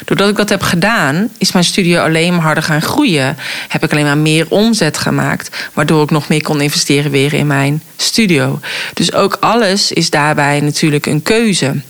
Doordat 0.04 0.28
ik 0.28 0.36
dat 0.36 0.48
heb 0.48 0.62
gedaan, 0.62 1.28
is 1.38 1.52
mijn 1.52 1.64
studio 1.64 2.02
alleen 2.02 2.32
maar 2.32 2.42
harder 2.42 2.62
gaan 2.62 2.82
groeien. 2.82 3.36
Heb 3.68 3.84
ik 3.84 3.92
alleen 3.92 4.04
maar 4.04 4.18
meer 4.18 4.46
omzet 4.48 4.98
gemaakt, 4.98 5.68
waardoor 5.72 6.02
ik 6.02 6.10
nog 6.10 6.28
meer 6.28 6.42
kon 6.42 6.60
investeren 6.60 7.10
weer 7.10 7.32
in 7.34 7.46
mijn 7.46 7.82
studio. 7.96 8.60
Dus 8.94 9.12
ook 9.12 9.36
alles 9.40 9.92
is 9.92 10.10
daarbij 10.10 10.60
natuurlijk 10.60 11.06
een 11.06 11.22
keuze. 11.22 11.80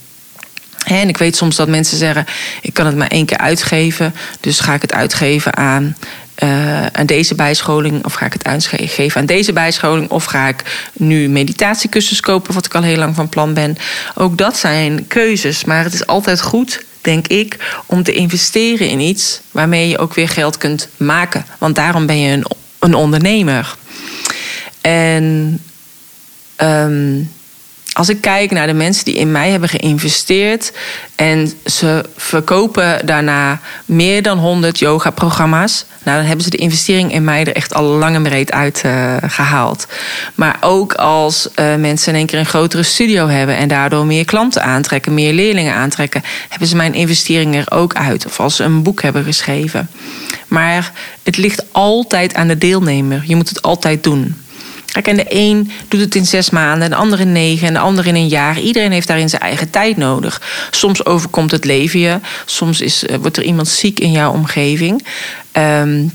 En 0.85 1.09
ik 1.09 1.17
weet 1.17 1.37
soms 1.37 1.57
dat 1.57 1.69
mensen 1.69 1.97
zeggen: 1.97 2.27
ik 2.61 2.75
kan 2.75 2.87
het 2.87 2.97
maar 2.97 3.09
één 3.09 3.27
keer 3.27 3.39
uitgeven, 3.39 4.15
dus 4.41 4.61
ga 4.61 4.75
ik 4.75 4.83
het 4.83 4.93
uitgeven 4.93 5.57
aan, 5.57 5.97
uh, 6.39 6.87
aan 6.87 7.07
deze 7.07 7.35
bijscholing, 7.35 8.05
of 8.05 8.15
ga 8.15 8.27
ik 8.27 8.33
het 8.33 8.45
uitgeven 8.45 9.21
aan 9.21 9.27
deze 9.27 9.53
bijscholing, 9.53 10.11
of 10.11 10.25
ga 10.25 10.49
ik 10.49 10.89
nu 10.93 11.29
meditatiekussens 11.29 12.21
kopen, 12.21 12.55
wat 12.55 12.67
ik 12.67 12.75
al 12.75 12.83
heel 12.83 12.97
lang 12.97 13.15
van 13.15 13.29
plan 13.29 13.55
ben. 13.55 13.77
Ook 14.15 14.39
dat 14.39 14.57
zijn 14.57 15.07
keuzes, 15.07 15.65
maar 15.65 15.85
het 15.85 15.95
is 15.95 16.07
altijd 16.07 16.43
goed, 16.43 16.85
denk 17.01 17.27
ik, 17.27 17.75
om 17.87 18.03
te 18.03 18.13
investeren 18.13 18.89
in 18.89 19.01
iets 19.01 19.41
waarmee 19.51 19.89
je 19.89 19.99
ook 19.99 20.15
weer 20.15 20.29
geld 20.29 20.59
kunt 20.59 20.89
maken. 20.97 21.47
Want 21.59 21.75
daarom 21.75 22.07
ben 22.07 22.21
je 22.21 22.33
een, 22.33 22.45
een 22.79 22.95
ondernemer. 22.95 23.75
En 24.81 25.59
ehm, 26.57 27.21
als 27.93 28.09
ik 28.09 28.21
kijk 28.21 28.51
naar 28.51 28.67
de 28.67 28.73
mensen 28.73 29.05
die 29.05 29.15
in 29.15 29.33
mij 29.33 29.51
hebben 29.51 29.69
geïnvesteerd 29.69 30.73
en 31.15 31.53
ze 31.65 32.05
verkopen 32.17 33.07
daarna 33.07 33.61
meer 33.85 34.23
dan 34.23 34.39
100 34.39 34.79
yoga-programma's, 34.79 35.85
nou, 36.05 36.17
dan 36.17 36.27
hebben 36.27 36.45
ze 36.45 36.51
de 36.51 36.57
investering 36.57 37.13
in 37.13 37.25
mij 37.25 37.41
er 37.41 37.55
echt 37.55 37.75
al 37.75 37.85
lang 37.85 38.15
en 38.15 38.23
breed 38.23 38.53
uit 38.53 38.83
uh, 38.87 39.17
gehaald. 39.27 39.87
Maar 40.35 40.57
ook 40.61 40.95
als 40.95 41.49
uh, 41.57 41.75
mensen 41.75 42.13
in 42.13 42.19
één 42.19 42.27
keer 42.27 42.39
een 42.39 42.47
grotere 42.47 42.83
studio 42.83 43.29
hebben 43.29 43.57
en 43.57 43.69
daardoor 43.69 44.07
meer 44.07 44.25
klanten 44.25 44.63
aantrekken, 44.63 45.15
meer 45.15 45.33
leerlingen 45.33 45.75
aantrekken, 45.75 46.23
hebben 46.49 46.69
ze 46.69 46.77
mijn 46.77 46.95
investering 46.95 47.57
er 47.57 47.71
ook 47.71 47.95
uit. 47.95 48.27
Of 48.27 48.41
als 48.41 48.57
ze 48.57 48.65
een 48.65 48.83
boek 48.83 49.03
hebben 49.03 49.25
geschreven. 49.25 49.91
Maar 50.49 50.93
het 51.23 51.37
ligt 51.37 51.65
altijd 51.73 52.35
aan 52.35 52.49
de 52.49 52.59
deelnemer. 52.59 53.23
Je 53.27 53.37
moet 53.37 53.49
het 53.49 53.63
altijd 53.63 54.03
doen. 54.03 54.42
Kijk, 54.93 55.17
de 55.17 55.25
een 55.29 55.71
doet 55.89 56.01
het 56.01 56.15
in 56.15 56.27
zes 56.27 56.51
maanden, 56.51 56.91
de 56.91 56.97
ander 56.97 57.21
in 57.21 57.33
negen 57.33 57.67
en 57.67 57.73
de 57.73 57.79
ander 57.79 58.07
in 58.07 58.15
een 58.15 58.29
jaar. 58.29 58.61
Iedereen 58.61 58.93
heeft 58.93 59.07
daarin 59.07 59.29
zijn 59.29 59.43
eigen 59.43 59.71
tijd 59.71 59.97
nodig. 59.97 60.43
Soms 60.71 61.05
overkomt 61.05 61.51
het 61.51 61.65
leven 61.65 62.01
je, 62.01 62.19
soms 62.45 62.81
is, 62.81 63.05
uh, 63.05 63.17
wordt 63.17 63.37
er 63.37 63.43
iemand 63.43 63.69
ziek 63.69 64.01
in 64.01 64.13
jouw 64.13 64.33
omgeving. 64.33 65.07
Um, 65.53 66.11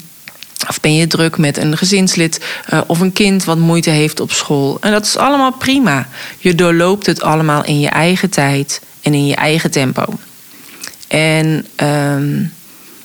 of 0.67 0.79
ben 0.79 0.95
je 0.95 1.07
druk 1.07 1.37
met 1.37 1.57
een 1.57 1.77
gezinslid 1.77 2.45
uh, 2.73 2.81
of 2.87 2.99
een 2.99 3.13
kind 3.13 3.43
wat 3.43 3.57
moeite 3.57 3.89
heeft 3.89 4.19
op 4.19 4.31
school. 4.31 4.77
En 4.81 4.91
dat 4.91 5.05
is 5.05 5.17
allemaal 5.17 5.51
prima. 5.51 6.07
Je 6.37 6.55
doorloopt 6.55 7.05
het 7.05 7.21
allemaal 7.21 7.65
in 7.65 7.79
je 7.79 7.89
eigen 7.89 8.29
tijd 8.29 8.81
en 9.01 9.13
in 9.13 9.27
je 9.27 9.35
eigen 9.35 9.71
tempo. 9.71 10.03
En 11.07 11.65
um, 11.83 12.53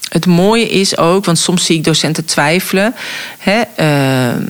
het 0.09 0.27
mooie 0.27 0.69
is 0.69 0.97
ook, 0.97 1.25
want 1.25 1.39
soms 1.39 1.65
zie 1.65 1.77
ik 1.77 1.85
docenten 1.85 2.25
twijfelen. 2.25 2.95
Hè, 3.39 3.63
uh, 3.81 4.47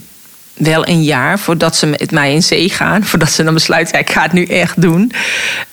wel 0.53 0.87
een 0.87 1.03
jaar 1.03 1.39
voordat 1.39 1.75
ze 1.75 1.85
met 1.85 2.11
mij 2.11 2.33
in 2.33 2.43
zee 2.43 2.69
gaan. 2.69 3.03
Voordat 3.13 3.31
ze 3.31 3.43
dan 3.43 3.53
besluiten, 3.53 3.99
ik 3.99 4.09
ga 4.09 4.21
het 4.21 4.33
nu 4.33 4.45
echt 4.45 4.81
doen. 4.81 5.11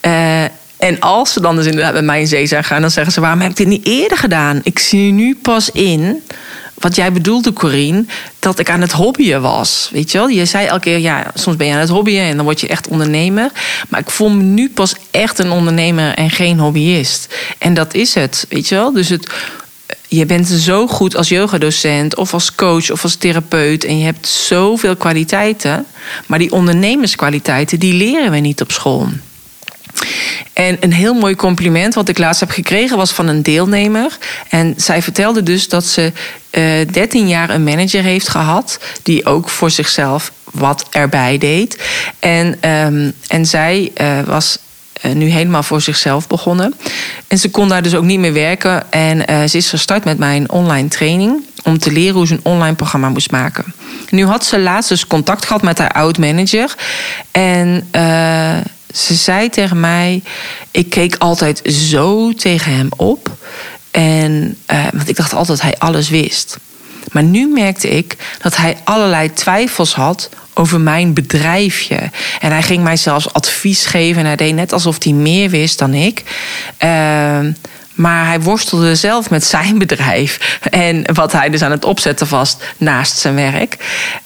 Uh, 0.07 0.43
en 0.81 1.01
als 1.01 1.33
ze 1.33 1.41
dan 1.41 1.57
dus 1.57 1.67
inderdaad 1.67 1.93
met 1.93 2.05
mij 2.05 2.21
in 2.21 2.27
zee 2.27 2.47
zijn 2.47 2.65
gaan, 2.65 2.81
dan 2.81 2.91
zeggen 2.91 3.13
ze: 3.13 3.21
waarom 3.21 3.41
heb 3.41 3.51
ik 3.51 3.57
dit 3.57 3.67
niet 3.67 3.87
eerder 3.87 4.19
gedaan? 4.19 4.61
Ik 4.63 4.79
zie 4.79 5.13
nu 5.13 5.39
pas 5.43 5.71
in. 5.71 6.23
Wat 6.81 6.97
jij 6.97 7.13
bedoelde, 7.13 7.53
Corine, 7.53 8.05
dat 8.39 8.59
ik 8.59 8.71
aan 8.71 8.81
het 8.81 8.93
hobbyen 8.93 9.43
was. 9.43 9.89
Weet 9.93 10.13
je 10.13 10.19
wel? 10.19 10.29
Je 10.29 10.45
zei 10.45 10.67
elke 10.67 10.81
keer, 10.81 10.99
ja, 10.99 11.31
soms 11.35 11.57
ben 11.57 11.67
je 11.67 11.73
aan 11.73 11.79
het 11.79 11.89
hobbyen 11.89 12.25
en 12.25 12.37
dan 12.37 12.45
word 12.45 12.61
je 12.61 12.69
echt 12.69 12.89
ondernemer. 12.89 13.51
Maar 13.89 14.01
ik 14.01 14.11
voel 14.11 14.31
me 14.31 14.43
nu 14.43 14.71
pas 14.71 14.95
echt 15.11 15.39
een 15.39 15.51
ondernemer 15.51 16.15
en 16.15 16.31
geen 16.31 16.59
hobbyist. 16.59 17.35
En 17.59 17.75
dat 17.75 17.95
is 17.95 18.15
het, 18.15 18.47
weet 18.49 18.69
je 18.69 18.75
wel? 18.75 18.93
Dus 18.93 19.09
het, 19.09 19.31
je 20.13 20.27
bent 20.27 20.49
zo 20.49 20.87
goed 20.87 21.17
als 21.17 21.29
yogadocent 21.29 22.17
of 22.17 22.33
als 22.33 22.55
coach 22.55 22.91
of 22.91 23.03
als 23.03 23.15
therapeut 23.15 23.85
en 23.85 23.99
je 23.99 24.05
hebt 24.05 24.27
zoveel 24.27 24.97
kwaliteiten, 24.97 25.87
maar 26.27 26.39
die 26.39 26.53
ondernemerskwaliteiten 26.53 27.79
die 27.79 27.95
leren 27.95 28.31
we 28.31 28.39
niet 28.39 28.61
op 28.61 28.73
school. 28.73 29.09
En 30.53 30.77
een 30.81 30.93
heel 30.93 31.15
mooi 31.15 31.35
compliment 31.35 31.95
wat 31.95 32.09
ik 32.09 32.19
laatst 32.19 32.41
heb 32.41 32.51
gekregen 32.51 32.97
was 32.97 33.13
van 33.13 33.27
een 33.27 33.43
deelnemer. 33.43 34.19
En 34.49 34.75
zij 34.77 35.03
vertelde 35.03 35.43
dus 35.43 35.69
dat 35.69 35.85
ze 35.85 36.13
uh, 36.51 36.81
eh, 36.81 36.89
13 36.89 37.29
jaar 37.29 37.51
een 37.51 37.65
manager 37.65 38.03
heeft 38.03 38.29
gehad, 38.29 38.79
die 39.03 39.27
ook 39.27 39.49
voor 39.49 39.71
zichzelf 39.71 40.33
wat 40.53 40.87
erbij 40.91 41.39
deed. 41.39 41.79
En, 42.19 42.69
um, 42.71 43.13
en 43.27 43.47
zij 43.47 43.93
uh, 44.01 44.21
was 44.23 44.59
nu 45.13 45.27
helemaal 45.27 45.63
voor 45.63 45.81
zichzelf 45.81 46.27
begonnen. 46.27 46.75
En 47.27 47.39
ze 47.39 47.51
kon 47.51 47.69
daar 47.69 47.83
dus 47.83 47.95
ook 47.95 48.05
niet 48.05 48.19
meer 48.19 48.33
werken. 48.33 48.93
En 48.93 49.31
uh, 49.31 49.45
ze 49.49 49.57
is 49.57 49.69
gestart 49.69 50.05
met 50.05 50.19
mijn 50.19 50.51
online 50.51 50.89
training. 50.89 51.45
Om 51.63 51.79
te 51.79 51.93
leren 51.93 52.15
hoe 52.15 52.27
ze 52.27 52.35
een 52.35 52.41
online 52.43 52.75
programma 52.75 53.09
moest 53.09 53.31
maken. 53.31 53.75
Nu 54.11 54.25
had 54.25 54.45
ze 54.45 54.59
laatst 54.59 54.89
dus 54.89 55.07
contact 55.07 55.45
gehad 55.47 55.63
met 55.63 55.79
haar 55.79 55.93
oud-manager. 55.93 56.75
En 57.31 57.89
uh, 57.97 58.57
ze 58.95 59.15
zei 59.15 59.49
tegen 59.49 59.81
mij: 59.81 60.23
Ik 60.71 60.91
keek 60.91 61.17
altijd 61.19 61.61
zo 61.65 62.33
tegen 62.33 62.75
hem 62.75 62.89
op. 62.97 63.31
En, 63.91 64.57
want 64.93 65.09
ik 65.09 65.17
dacht 65.17 65.33
altijd 65.33 65.59
dat 65.59 65.67
hij 65.67 65.79
alles 65.79 66.09
wist. 66.09 66.59
Maar 67.13 67.23
nu 67.23 67.47
merkte 67.47 67.89
ik 67.89 68.17
dat 68.43 68.57
hij 68.57 68.77
allerlei 68.85 69.33
twijfels 69.33 69.95
had 69.95 70.29
over 70.61 70.81
mijn 70.81 71.15
bedrijfje. 71.15 71.99
En 72.41 72.51
hij 72.51 72.63
ging 72.63 72.83
mij 72.83 72.97
zelfs 72.97 73.33
advies 73.33 73.87
geven. 73.87 74.21
En 74.21 74.27
hij 74.27 74.37
deed 74.37 74.55
net 74.55 74.73
alsof 74.73 75.05
hij 75.05 75.13
meer 75.13 75.51
wist 75.51 75.79
dan 75.79 75.95
ik. 75.95 76.23
Uh, 76.85 77.39
maar 77.95 78.27
hij 78.27 78.41
worstelde 78.41 78.95
zelf 78.95 79.31
met 79.31 79.45
zijn 79.45 79.79
bedrijf. 79.79 80.59
En 80.71 81.15
wat 81.15 81.33
hij 81.33 81.51
dus 81.51 81.63
aan 81.63 81.71
het 81.71 81.85
opzetten 81.85 82.29
was 82.29 82.57
naast 82.77 83.19
zijn 83.19 83.35
werk. 83.35 83.77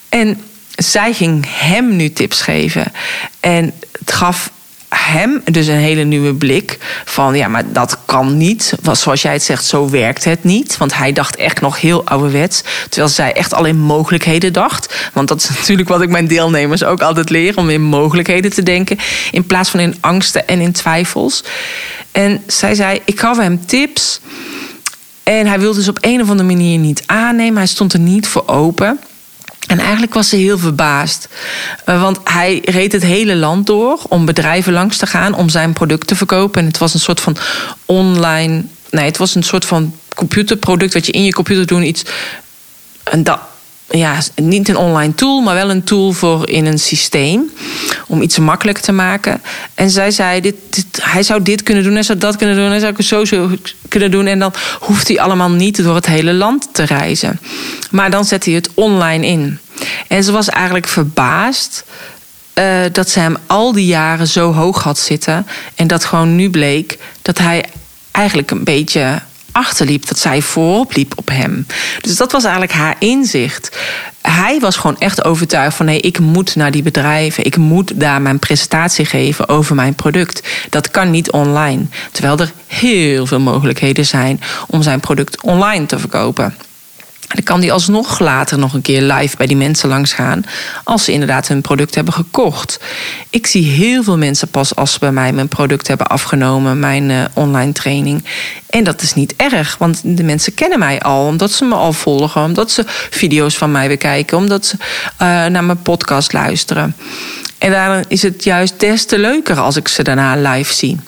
En 0.09 0.41
zij 0.77 1.13
ging 1.13 1.47
hem 1.49 1.97
nu 1.97 2.13
tips 2.13 2.43
geven. 2.43 2.93
En 3.41 3.73
het 3.99 4.13
gaf 4.13 4.51
hem 4.97 5.43
dus 5.51 5.67
een 5.67 5.75
hele 5.75 6.03
nieuwe 6.03 6.35
blik 6.35 6.79
van 7.05 7.37
ja, 7.37 7.49
maar 7.49 7.73
dat 7.73 7.99
kan 8.05 8.37
niet. 8.37 8.75
Zoals 8.93 9.23
jij 9.23 9.33
het 9.33 9.43
zegt, 9.43 9.65
zo 9.65 9.91
werkt 9.91 10.25
het 10.25 10.45
niet. 10.45 10.77
Want 10.77 10.97
hij 10.97 11.13
dacht 11.13 11.37
echt 11.37 11.61
nog 11.61 11.81
heel 11.81 12.05
ouderwets. 12.07 12.63
Terwijl 12.89 13.13
zij 13.13 13.33
echt 13.33 13.55
al 13.55 13.65
in 13.65 13.79
mogelijkheden 13.79 14.53
dacht. 14.53 15.11
Want 15.13 15.29
dat 15.29 15.43
is 15.43 15.49
natuurlijk 15.59 15.89
wat 15.89 16.03
ik 16.03 16.09
mijn 16.09 16.27
deelnemers 16.27 16.85
ook 16.85 17.03
altijd 17.03 17.31
leer: 17.31 17.57
om 17.57 17.71
in 17.71 17.83
mogelijkheden 17.83 18.53
te 18.53 18.63
denken. 18.63 18.99
In 19.31 19.47
plaats 19.47 19.71
van 19.71 19.81
in 19.81 19.97
angsten 20.01 20.49
en 20.49 20.61
in 20.61 20.73
twijfels. 20.73 21.45
En 22.13 22.43
zij 22.47 22.75
zei: 22.75 23.01
Ik 23.05 23.21
gaf 23.21 23.37
hem 23.37 23.67
tips. 23.67 24.21
En 25.23 25.47
hij 25.47 25.61
wilde 25.61 25.79
dus 25.79 25.89
op 25.89 25.99
een 26.01 26.23
of 26.23 26.31
andere 26.31 26.49
manier 26.49 26.79
niet 26.79 27.03
aannemen. 27.07 27.57
Hij 27.57 27.67
stond 27.67 27.93
er 27.93 27.99
niet 27.99 28.27
voor 28.27 28.43
open. 28.47 29.01
En 29.67 29.79
eigenlijk 29.79 30.15
was 30.15 30.29
ze 30.29 30.37
heel 30.37 30.59
verbaasd. 30.59 31.29
Uh, 31.87 32.01
want 32.01 32.21
hij 32.25 32.61
reed 32.65 32.93
het 32.93 33.03
hele 33.03 33.37
land 33.37 33.67
door 33.67 33.99
om 34.09 34.25
bedrijven 34.25 34.73
langs 34.73 34.97
te 34.97 35.07
gaan 35.07 35.35
om 35.35 35.49
zijn 35.49 35.73
product 35.73 36.07
te 36.07 36.17
verkopen. 36.17 36.61
En 36.61 36.67
het 36.67 36.79
was 36.79 36.95
een 36.95 37.01
soort 37.01 37.21
van 37.21 37.37
online. 37.85 38.65
Nee, 38.91 39.05
het 39.05 39.17
was 39.17 39.35
een 39.35 39.43
soort 39.43 39.65
van 39.65 39.95
computerproduct 40.15 40.95
wat 40.95 41.07
je 41.07 41.13
in 41.13 41.25
je 41.25 41.33
computer 41.33 41.67
doet. 41.67 41.83
Iets. 41.83 42.05
En 43.03 43.23
dat, 43.23 43.41
ja, 43.91 44.19
niet 44.35 44.69
een 44.69 44.77
online 44.77 45.15
tool, 45.15 45.41
maar 45.41 45.55
wel 45.55 45.71
een 45.71 45.85
tool 45.85 46.13
voor 46.13 46.49
in 46.49 46.67
een 46.67 46.79
systeem. 46.79 47.51
Om 48.07 48.23
iets 48.23 48.39
makkelijk 48.39 48.79
te 48.79 48.93
maken. 48.93 49.43
En 49.75 49.91
zij 49.91 50.11
zei: 50.11 50.41
dit, 50.41 50.55
hij 51.01 51.23
zou 51.23 51.43
dit 51.43 51.63
kunnen 51.63 51.85
doen, 51.85 51.93
hij 51.93 52.03
zou 52.03 52.19
dat 52.19 52.37
kunnen 52.37 52.57
doen, 52.57 52.69
hij 52.69 52.79
zou 52.79 53.03
zo, 53.03 53.25
zo 53.25 53.51
kunnen 53.89 54.11
doen. 54.11 54.27
En 54.27 54.39
dan 54.39 54.53
hoeft 54.81 55.09
hij 55.09 55.21
allemaal 55.21 55.51
niet 55.51 55.83
door 55.83 55.95
het 55.95 56.07
hele 56.07 56.33
land 56.33 56.69
te 56.73 56.83
reizen. 56.83 57.41
Maar 57.91 58.11
dan 58.11 58.25
zet 58.25 58.45
hij 58.45 58.55
het 58.55 58.71
online 58.75 59.27
in. 59.27 59.59
En 60.09 60.25
ze 60.25 60.33
was 60.33 60.49
eigenlijk 60.49 60.89
verbaasd. 60.89 61.85
Uh, 62.59 62.81
dat 62.93 63.11
ze 63.11 63.21
hem 63.21 63.37
al 63.47 63.73
die 63.73 63.87
jaren 63.87 64.29
zo 64.29 64.53
hoog 64.53 64.83
had 64.83 64.99
zitten. 64.99 65.47
En 65.75 65.87
dat 65.87 66.05
gewoon 66.05 66.37
nu 66.37 66.51
bleek 66.51 66.99
dat 67.23 67.39
hij 67.39 67.65
eigenlijk 68.11 68.51
een 68.51 68.65
beetje 68.65 69.21
achterliep, 69.55 70.07
dat 70.07 70.19
zij 70.19 70.43
voorop 70.43 70.95
liep 70.95 71.13
op 71.17 71.29
hem. 71.29 71.67
Dus 72.01 72.17
dat 72.17 72.33
was 72.33 72.43
eigenlijk 72.43 72.73
haar 72.73 72.97
inzicht. 72.99 73.77
Hij 74.23 74.61
was 74.61 74.77
gewoon 74.77 74.99
echt 74.99 75.25
overtuigd 75.25 75.77
van 75.77 75.87
nee, 75.87 76.01
ik 76.01 76.19
moet 76.19 76.57
naar 76.57 76.71
die 76.71 76.83
bedrijven. 76.83 77.45
Ik 77.45 77.57
moet 77.57 78.01
daar 78.01 78.23
mijn 78.23 78.39
presentatie 78.39 79.05
geven 79.05 79.49
over 79.49 79.75
mijn 79.75 79.95
product. 79.95 80.49
Dat 80.71 80.91
kan 80.91 81.11
niet 81.11 81.31
online. 81.31 81.87
Terwijl 82.13 82.39
er 82.39 82.53
heel 82.67 83.27
veel 83.27 83.41
mogelijkheden 83.41 84.07
zijn 84.07 84.41
om 84.67 84.83
zijn 84.83 85.01
product 85.01 85.43
online 85.43 85.87
te 85.87 85.99
verkopen. 85.99 86.55
Dan 87.29 87.43
kan 87.43 87.61
die 87.61 87.73
alsnog 87.73 88.19
later 88.19 88.59
nog 88.59 88.75
een 88.75 88.83
keer 88.83 89.03
live 89.03 89.37
bij 89.37 89.47
die 89.47 89.57
mensen 89.57 89.89
langs 89.89 90.13
gaan. 90.13 90.45
Als 90.85 91.05
ze 91.05 91.13
inderdaad 91.13 91.49
hun 91.49 91.61
product 91.61 91.95
hebben 91.95 92.15
gekocht. 92.15 92.81
Ik 93.31 93.47
zie 93.47 93.65
heel 93.65 94.03
veel 94.03 94.19
mensen 94.19 94.49
pas 94.49 94.77
als 94.77 94.93
ze 94.93 94.99
bij 94.99 95.13
mij 95.13 95.33
mijn 95.33 95.49
product 95.49 95.89
hebben 95.89 96.07
afgenomen, 96.07 96.79
mijn 96.79 97.11
uh, 97.11 97.25
online 97.33 97.73
training. 97.73 98.25
En 98.71 98.85
dat 98.85 99.03
is 99.03 99.15
niet 99.15 99.35
erg, 99.37 99.77
want 99.79 100.01
de 100.05 100.23
mensen 100.23 100.55
kennen 100.55 100.79
mij 100.79 101.01
al, 101.01 101.27
omdat 101.27 101.51
ze 101.51 101.65
me 101.65 101.75
al 101.75 101.93
volgen, 101.93 102.43
omdat 102.43 102.71
ze 102.71 102.85
video's 103.11 103.57
van 103.57 103.73
mij 103.73 103.89
bekijken, 103.89 104.37
omdat 104.37 104.67
ze 104.67 104.77
uh, 104.79 105.29
naar 105.47 105.65
mijn 105.65 105.83
podcast 105.83 106.33
luisteren. 106.33 106.97
En 107.59 107.71
daarom 107.71 108.05
is 108.09 108.23
het 108.23 108.45
juist 108.45 108.81
des 108.81 109.05
te 109.05 109.19
leuker 109.19 109.61
als 109.61 109.77
ik 109.77 109.89
ze 109.89 110.03
daarna 110.03 110.53
live 110.53 110.75
zie. 110.75 110.99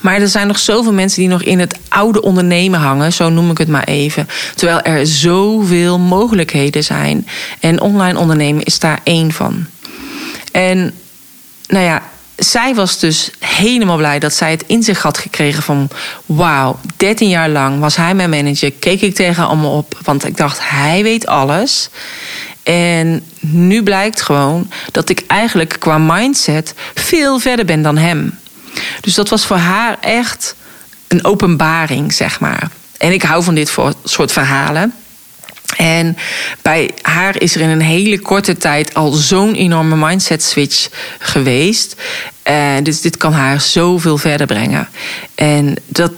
Maar 0.00 0.20
er 0.20 0.28
zijn 0.28 0.46
nog 0.46 0.58
zoveel 0.58 0.92
mensen 0.92 1.20
die 1.20 1.28
nog 1.28 1.42
in 1.42 1.58
het 1.58 1.78
oude 1.88 2.22
ondernemen 2.22 2.80
hangen, 2.80 3.12
zo 3.12 3.28
noem 3.28 3.50
ik 3.50 3.58
het 3.58 3.68
maar 3.68 3.84
even. 3.84 4.28
Terwijl 4.54 4.80
er 4.80 5.06
zoveel 5.06 5.98
mogelijkheden 5.98 6.84
zijn. 6.84 7.26
En 7.60 7.80
online 7.80 8.18
ondernemen 8.18 8.62
is 8.62 8.78
daar 8.78 9.00
één 9.02 9.32
van. 9.32 9.66
En 10.52 10.94
nou 11.66 11.84
ja, 11.84 12.02
zij 12.36 12.74
was 12.74 12.98
dus 12.98 13.30
helemaal 13.38 13.96
blij 13.96 14.18
dat 14.18 14.34
zij 14.34 14.50
het 14.50 14.64
in 14.66 14.82
zich 14.82 15.02
had 15.02 15.18
gekregen 15.18 15.62
van... 15.62 15.88
wauw, 16.26 16.78
13 16.96 17.28
jaar 17.28 17.48
lang 17.48 17.80
was 17.80 17.96
hij 17.96 18.14
mijn 18.14 18.30
manager, 18.30 18.72
keek 18.72 19.00
ik 19.00 19.14
tegen 19.14 19.48
hem 19.48 19.64
op... 19.64 19.98
want 20.02 20.24
ik 20.24 20.36
dacht, 20.36 20.58
hij 20.62 21.02
weet 21.02 21.26
alles. 21.26 21.88
En 22.62 23.24
nu 23.40 23.82
blijkt 23.82 24.22
gewoon 24.22 24.70
dat 24.92 25.08
ik 25.08 25.24
eigenlijk 25.26 25.76
qua 25.78 25.98
mindset 25.98 26.74
veel 26.94 27.38
verder 27.38 27.64
ben 27.64 27.82
dan 27.82 27.96
hem. 27.96 28.38
Dus 29.00 29.14
dat 29.14 29.28
was 29.28 29.46
voor 29.46 29.56
haar 29.56 29.96
echt 30.00 30.54
een 31.08 31.24
openbaring, 31.24 32.12
zeg 32.12 32.40
maar. 32.40 32.70
En 32.98 33.12
ik 33.12 33.22
hou 33.22 33.42
van 33.42 33.54
dit 33.54 33.76
soort 34.04 34.32
verhalen. 34.32 34.94
En 35.76 36.16
bij 36.62 36.90
haar 37.02 37.40
is 37.40 37.54
er 37.54 37.60
in 37.60 37.68
een 37.68 37.80
hele 37.80 38.18
korte 38.18 38.56
tijd 38.56 38.94
al 38.94 39.12
zo'n 39.12 39.54
enorme 39.54 39.96
mindset 39.96 40.42
switch 40.42 40.88
geweest. 41.18 41.96
Uh, 42.50 42.72
dus 42.82 43.00
dit 43.00 43.16
kan 43.16 43.32
haar 43.32 43.60
zoveel 43.60 44.18
verder 44.18 44.46
brengen. 44.46 44.88
En 45.34 45.74
dat 45.86 46.12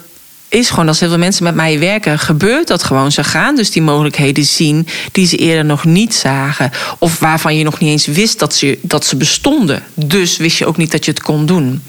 is 0.51 0.71
gewoon 0.71 0.89
als 0.89 1.01
heel 1.01 1.09
veel 1.09 1.19
mensen 1.19 1.45
met 1.45 1.55
mij 1.55 1.79
werken, 1.79 2.19
gebeurt 2.19 2.67
dat 2.67 2.83
gewoon. 2.83 3.13
Ze 3.13 3.25
gaan 3.25 3.57
dus 3.57 3.71
die 3.71 3.83
mogelijkheden 3.83 4.45
zien 4.45 4.87
die 5.13 5.27
ze 5.27 5.37
eerder 5.37 5.65
nog 5.65 5.85
niet 5.85 6.15
zagen. 6.15 6.71
Of 6.99 7.19
waarvan 7.19 7.57
je 7.57 7.65
nog 7.65 7.81
niet 7.81 7.91
eens 7.91 8.07
wist 8.07 8.39
dat 8.39 8.55
ze, 8.55 8.79
dat 8.83 9.05
ze 9.05 9.17
bestonden. 9.17 9.83
Dus 9.95 10.37
wist 10.37 10.59
je 10.59 10.67
ook 10.67 10.77
niet 10.77 10.91
dat 10.91 11.05
je 11.05 11.11
het 11.11 11.23
kon 11.23 11.47
doen. 11.47 11.83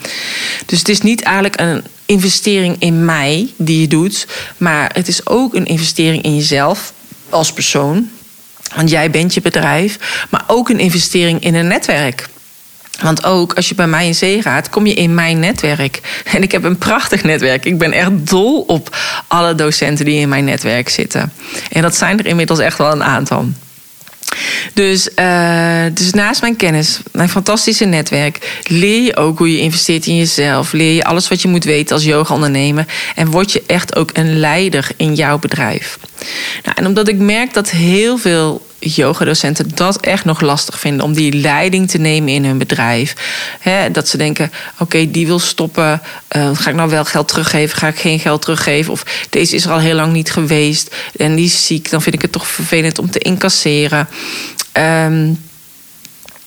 Dus 0.65 0.79
het 0.79 0.89
is 0.89 1.01
niet 1.01 1.21
eigenlijk 1.21 1.59
een 1.59 1.83
investering 2.05 2.75
in 2.79 3.05
mij 3.05 3.47
die 3.55 3.81
je 3.81 3.87
doet, 3.87 4.27
maar 4.57 4.91
het 4.93 5.07
is 5.07 5.27
ook 5.27 5.53
een 5.53 5.65
investering 5.65 6.23
in 6.23 6.35
jezelf 6.35 6.93
als 7.29 7.53
persoon. 7.53 8.09
Want 8.75 8.89
jij 8.89 9.11
bent 9.11 9.33
je 9.33 9.41
bedrijf, 9.41 9.97
maar 10.29 10.43
ook 10.47 10.69
een 10.69 10.79
investering 10.79 11.43
in 11.43 11.55
een 11.55 11.67
netwerk. 11.67 12.29
Want 12.99 13.23
ook 13.23 13.53
als 13.53 13.69
je 13.69 13.75
bij 13.75 13.87
mij 13.87 14.07
in 14.07 14.15
zee 14.15 14.41
gaat, 14.41 14.69
kom 14.69 14.85
je 14.85 14.93
in 14.93 15.13
mijn 15.13 15.39
netwerk. 15.39 15.99
En 16.33 16.41
ik 16.41 16.51
heb 16.51 16.63
een 16.63 16.77
prachtig 16.77 17.23
netwerk. 17.23 17.65
Ik 17.65 17.77
ben 17.77 17.91
echt 17.91 18.29
dol 18.29 18.61
op 18.61 18.97
alle 19.27 19.55
docenten 19.55 20.05
die 20.05 20.19
in 20.19 20.29
mijn 20.29 20.45
netwerk 20.45 20.89
zitten. 20.89 21.33
En 21.71 21.81
dat 21.81 21.95
zijn 21.95 22.19
er 22.19 22.25
inmiddels 22.25 22.59
echt 22.59 22.77
wel 22.77 22.91
een 22.91 23.03
aantal. 23.03 23.49
Dus, 24.73 25.09
uh, 25.15 25.83
dus 25.93 26.11
naast 26.11 26.41
mijn 26.41 26.55
kennis, 26.55 26.99
mijn 27.11 27.29
fantastische 27.29 27.85
netwerk, 27.85 28.61
leer 28.67 29.01
je 29.01 29.15
ook 29.15 29.37
hoe 29.37 29.51
je 29.51 29.59
investeert 29.59 30.05
in 30.05 30.17
jezelf. 30.17 30.71
Leer 30.71 30.93
je 30.93 31.03
alles 31.03 31.27
wat 31.27 31.41
je 31.41 31.47
moet 31.47 31.63
weten 31.63 31.95
als 31.95 32.05
yoga-ondernemer. 32.05 32.85
En 33.15 33.29
word 33.29 33.51
je 33.51 33.63
echt 33.67 33.95
ook 33.95 34.09
een 34.13 34.39
leider 34.39 34.87
in 34.97 35.13
jouw 35.15 35.39
bedrijf. 35.39 35.97
Nou, 36.63 36.75
en 36.77 36.85
omdat 36.85 37.07
ik 37.07 37.17
merk 37.17 37.53
dat 37.53 37.69
heel 37.69 38.17
veel 38.17 38.65
yogadocenten 38.81 39.75
dat 39.75 39.99
echt 39.99 40.25
nog 40.25 40.41
lastig 40.41 40.79
vinden 40.79 41.05
om 41.05 41.13
die 41.13 41.33
leiding 41.33 41.89
te 41.89 41.97
nemen 41.97 42.33
in 42.33 42.45
hun 42.45 42.57
bedrijf. 42.57 43.15
dat 43.91 44.07
ze 44.07 44.17
denken: 44.17 44.51
oké, 44.77 45.11
die 45.11 45.27
wil 45.27 45.39
stoppen. 45.39 46.01
Uh, 46.35 46.49
ga 46.53 46.69
ik 46.69 46.75
nou 46.75 46.89
wel 46.89 47.05
geld 47.05 47.27
teruggeven? 47.27 47.77
Ga 47.77 47.87
ik 47.87 47.99
geen 47.99 48.19
geld 48.19 48.41
teruggeven? 48.41 48.91
Of 48.91 49.27
deze 49.29 49.55
is 49.55 49.65
er 49.65 49.71
al 49.71 49.79
heel 49.79 49.95
lang 49.95 50.13
niet 50.13 50.31
geweest 50.31 50.95
en 51.17 51.35
die 51.35 51.45
is 51.45 51.65
ziek. 51.65 51.89
Dan 51.89 52.01
vind 52.01 52.15
ik 52.15 52.21
het 52.21 52.31
toch 52.31 52.47
vervelend 52.47 52.99
om 52.99 53.11
te 53.11 53.19
incasseren. 53.19 54.07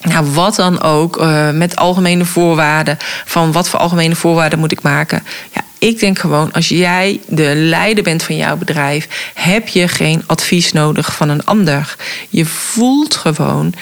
Nou, 0.05 0.26
wat 0.33 0.55
dan 0.55 0.83
ook, 0.83 1.21
uh, 1.21 1.50
met 1.50 1.76
algemene 1.76 2.25
voorwaarden. 2.25 2.97
Van 3.25 3.53
wat 3.53 3.69
voor 3.69 3.79
algemene 3.79 4.14
voorwaarden 4.14 4.59
moet 4.59 4.73
ik 4.73 4.83
maken? 4.83 5.23
Ja, 5.53 5.64
ik 5.85 5.99
denk 5.99 6.19
gewoon, 6.19 6.53
als 6.53 6.69
jij 6.69 7.21
de 7.26 7.53
leider 7.55 8.05
bent 8.05 8.23
van 8.23 8.37
jouw 8.37 8.57
bedrijf, 8.57 9.31
heb 9.35 9.69
je 9.69 9.88
geen 9.88 10.23
advies 10.26 10.73
nodig 10.73 11.14
van 11.14 11.29
een 11.29 11.45
ander. 11.45 11.97
Je 12.29 12.45
voelt 12.45 13.14
gewoon 13.14 13.75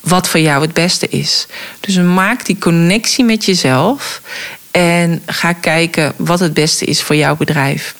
wat 0.00 0.28
voor 0.28 0.40
jou 0.40 0.62
het 0.62 0.72
beste 0.72 1.08
is. 1.08 1.46
Dus 1.80 1.96
maak 1.96 2.46
die 2.46 2.58
connectie 2.58 3.24
met 3.24 3.44
jezelf 3.44 4.20
en 4.70 5.22
ga 5.26 5.52
kijken 5.52 6.12
wat 6.16 6.40
het 6.40 6.54
beste 6.54 6.84
is 6.84 7.02
voor 7.02 7.16
jouw 7.16 7.36
bedrijf. 7.36 7.94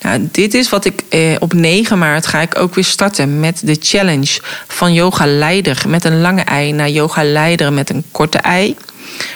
Nou, 0.00 0.28
dit 0.30 0.54
is 0.54 0.68
wat 0.68 0.84
ik 0.84 1.02
eh, 1.08 1.20
op 1.38 1.52
9 1.52 1.98
maart 1.98 2.26
ga 2.26 2.40
ik 2.40 2.58
ook 2.58 2.74
weer 2.74 2.84
starten 2.84 3.40
met 3.40 3.60
de 3.64 3.76
challenge 3.80 4.40
van 4.68 4.92
yoga 4.92 5.26
leider 5.26 5.84
met 5.88 6.04
een 6.04 6.20
lange 6.20 6.42
ei 6.42 6.72
naar 6.72 6.90
yoga 6.90 7.24
leider 7.24 7.72
met 7.72 7.90
een 7.90 8.04
korte 8.10 8.38
ei. 8.38 8.76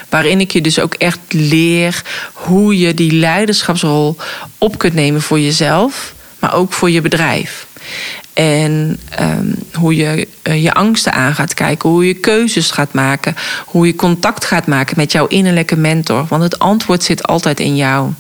Waarin 0.09 0.41
ik 0.41 0.51
je 0.51 0.61
dus 0.61 0.81
ook 0.81 0.95
echt 0.95 1.19
leer 1.29 2.03
hoe 2.33 2.79
je 2.79 2.95
die 2.95 3.13
leiderschapsrol 3.13 4.17
op 4.59 4.79
kunt 4.79 4.95
nemen 4.95 5.23
voor 5.23 5.41
jezelf, 5.41 6.15
maar 6.39 6.55
ook 6.55 6.73
voor 6.73 6.91
je 6.91 7.01
bedrijf. 7.01 7.67
En 8.33 9.01
um, 9.21 9.55
hoe 9.73 9.97
je 9.97 10.29
uh, 10.43 10.63
je 10.63 10.75
angsten 10.75 11.13
aan 11.13 11.35
gaat 11.35 11.55
kijken, 11.55 11.89
hoe 11.89 12.07
je 12.07 12.15
keuzes 12.15 12.71
gaat 12.71 12.93
maken, 12.93 13.37
hoe 13.65 13.87
je 13.87 13.95
contact 13.95 14.45
gaat 14.45 14.67
maken 14.67 14.95
met 14.97 15.13
jouw 15.13 15.27
innerlijke 15.27 15.77
mentor. 15.77 16.27
Want 16.29 16.43
het 16.43 16.59
antwoord 16.59 17.03
zit 17.03 17.27
altijd 17.27 17.61
in 17.61 17.77
jou. 17.77 18.11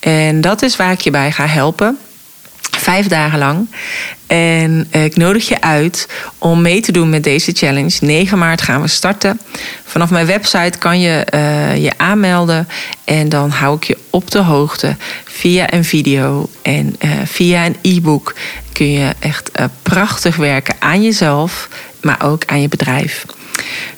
En 0.00 0.40
dat 0.40 0.62
is 0.62 0.76
waar 0.76 0.92
ik 0.92 1.00
je 1.00 1.10
bij 1.10 1.32
ga 1.32 1.46
helpen. 1.46 1.98
Vijf 2.70 3.06
dagen 3.06 3.38
lang. 3.38 3.68
En 4.26 4.86
eh, 4.90 5.04
ik 5.04 5.16
nodig 5.16 5.48
je 5.48 5.60
uit 5.60 6.08
om 6.38 6.62
mee 6.62 6.80
te 6.80 6.92
doen 6.92 7.10
met 7.10 7.24
deze 7.24 7.52
challenge. 7.52 7.96
9 8.00 8.38
maart 8.38 8.62
gaan 8.62 8.80
we 8.80 8.88
starten. 8.88 9.40
Vanaf 9.84 10.10
mijn 10.10 10.26
website 10.26 10.78
kan 10.78 11.00
je 11.00 11.26
uh, 11.34 11.76
je 11.82 11.92
aanmelden. 11.96 12.68
En 13.04 13.28
dan 13.28 13.50
hou 13.50 13.76
ik 13.76 13.84
je 13.84 13.98
op 14.10 14.30
de 14.30 14.38
hoogte 14.38 14.96
via 15.24 15.72
een 15.72 15.84
video 15.84 16.48
en 16.62 16.96
uh, 17.04 17.10
via 17.24 17.66
een 17.66 17.76
e-book. 17.82 18.34
Kun 18.72 18.90
je 18.90 19.12
echt 19.18 19.50
prachtig 19.82 20.36
werken 20.36 20.74
aan 20.78 21.02
jezelf, 21.02 21.68
maar 22.00 22.24
ook 22.24 22.42
aan 22.46 22.60
je 22.60 22.68
bedrijf. 22.68 23.24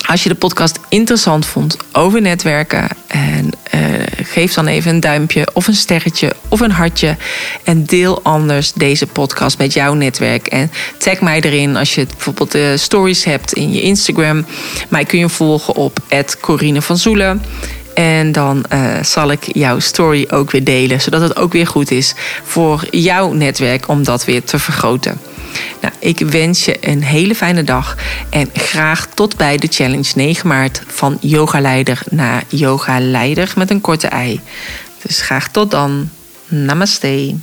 als 0.06 0.22
je 0.22 0.28
de 0.28 0.34
podcast 0.34 0.78
interessant 0.88 1.46
vond 1.46 1.76
over 1.92 2.20
netwerken, 2.20 2.88
en, 3.06 3.50
uh, 3.74 3.80
geef 4.22 4.54
dan 4.54 4.66
even 4.66 4.90
een 4.90 5.00
duimpje 5.00 5.48
of 5.52 5.66
een 5.66 5.74
sterretje 5.74 6.32
of 6.48 6.60
een 6.60 6.70
hartje. 6.70 7.16
En 7.64 7.84
deel 7.84 8.22
anders 8.22 8.72
deze 8.72 9.06
podcast 9.06 9.58
met 9.58 9.72
jouw 9.72 9.94
netwerk. 9.94 10.46
En 10.46 10.70
tag 10.98 11.20
mij 11.20 11.40
erin 11.40 11.76
als 11.76 11.94
je 11.94 12.06
bijvoorbeeld 12.06 12.52
de 12.52 12.76
stories 12.76 13.24
hebt 13.24 13.52
in 13.52 13.72
je 13.72 13.80
Instagram. 13.80 14.46
Mij 14.88 15.04
kun 15.04 15.18
je 15.18 15.28
volgen 15.28 15.74
op 15.74 15.98
Corine 16.40 16.82
van 16.82 16.96
Zoelen. 16.96 17.42
En 17.94 18.32
dan 18.32 18.64
uh, 18.72 19.02
zal 19.02 19.30
ik 19.30 19.54
jouw 19.54 19.78
story 19.78 20.26
ook 20.30 20.50
weer 20.50 20.64
delen, 20.64 21.00
zodat 21.00 21.20
het 21.20 21.36
ook 21.36 21.52
weer 21.52 21.66
goed 21.66 21.90
is 21.90 22.14
voor 22.42 22.86
jouw 22.90 23.32
netwerk 23.32 23.88
om 23.88 24.04
dat 24.04 24.24
weer 24.24 24.44
te 24.44 24.58
vergroten. 24.58 25.20
Nou, 25.80 25.94
ik 25.98 26.18
wens 26.18 26.64
je 26.64 26.76
een 26.80 27.02
hele 27.02 27.34
fijne 27.34 27.64
dag 27.64 27.96
en 28.30 28.50
graag 28.52 29.06
tot 29.14 29.36
bij 29.36 29.56
de 29.56 29.68
challenge 29.70 30.12
9 30.14 30.48
maart 30.48 30.82
van 30.86 31.18
yogaleider 31.20 32.02
naar 32.10 32.44
yogaleider 32.48 33.52
met 33.56 33.70
een 33.70 33.80
korte 33.80 34.06
ei. 34.06 34.40
Dus 35.02 35.20
graag 35.20 35.48
tot 35.48 35.70
dan. 35.70 36.08
Namaste. 36.46 37.34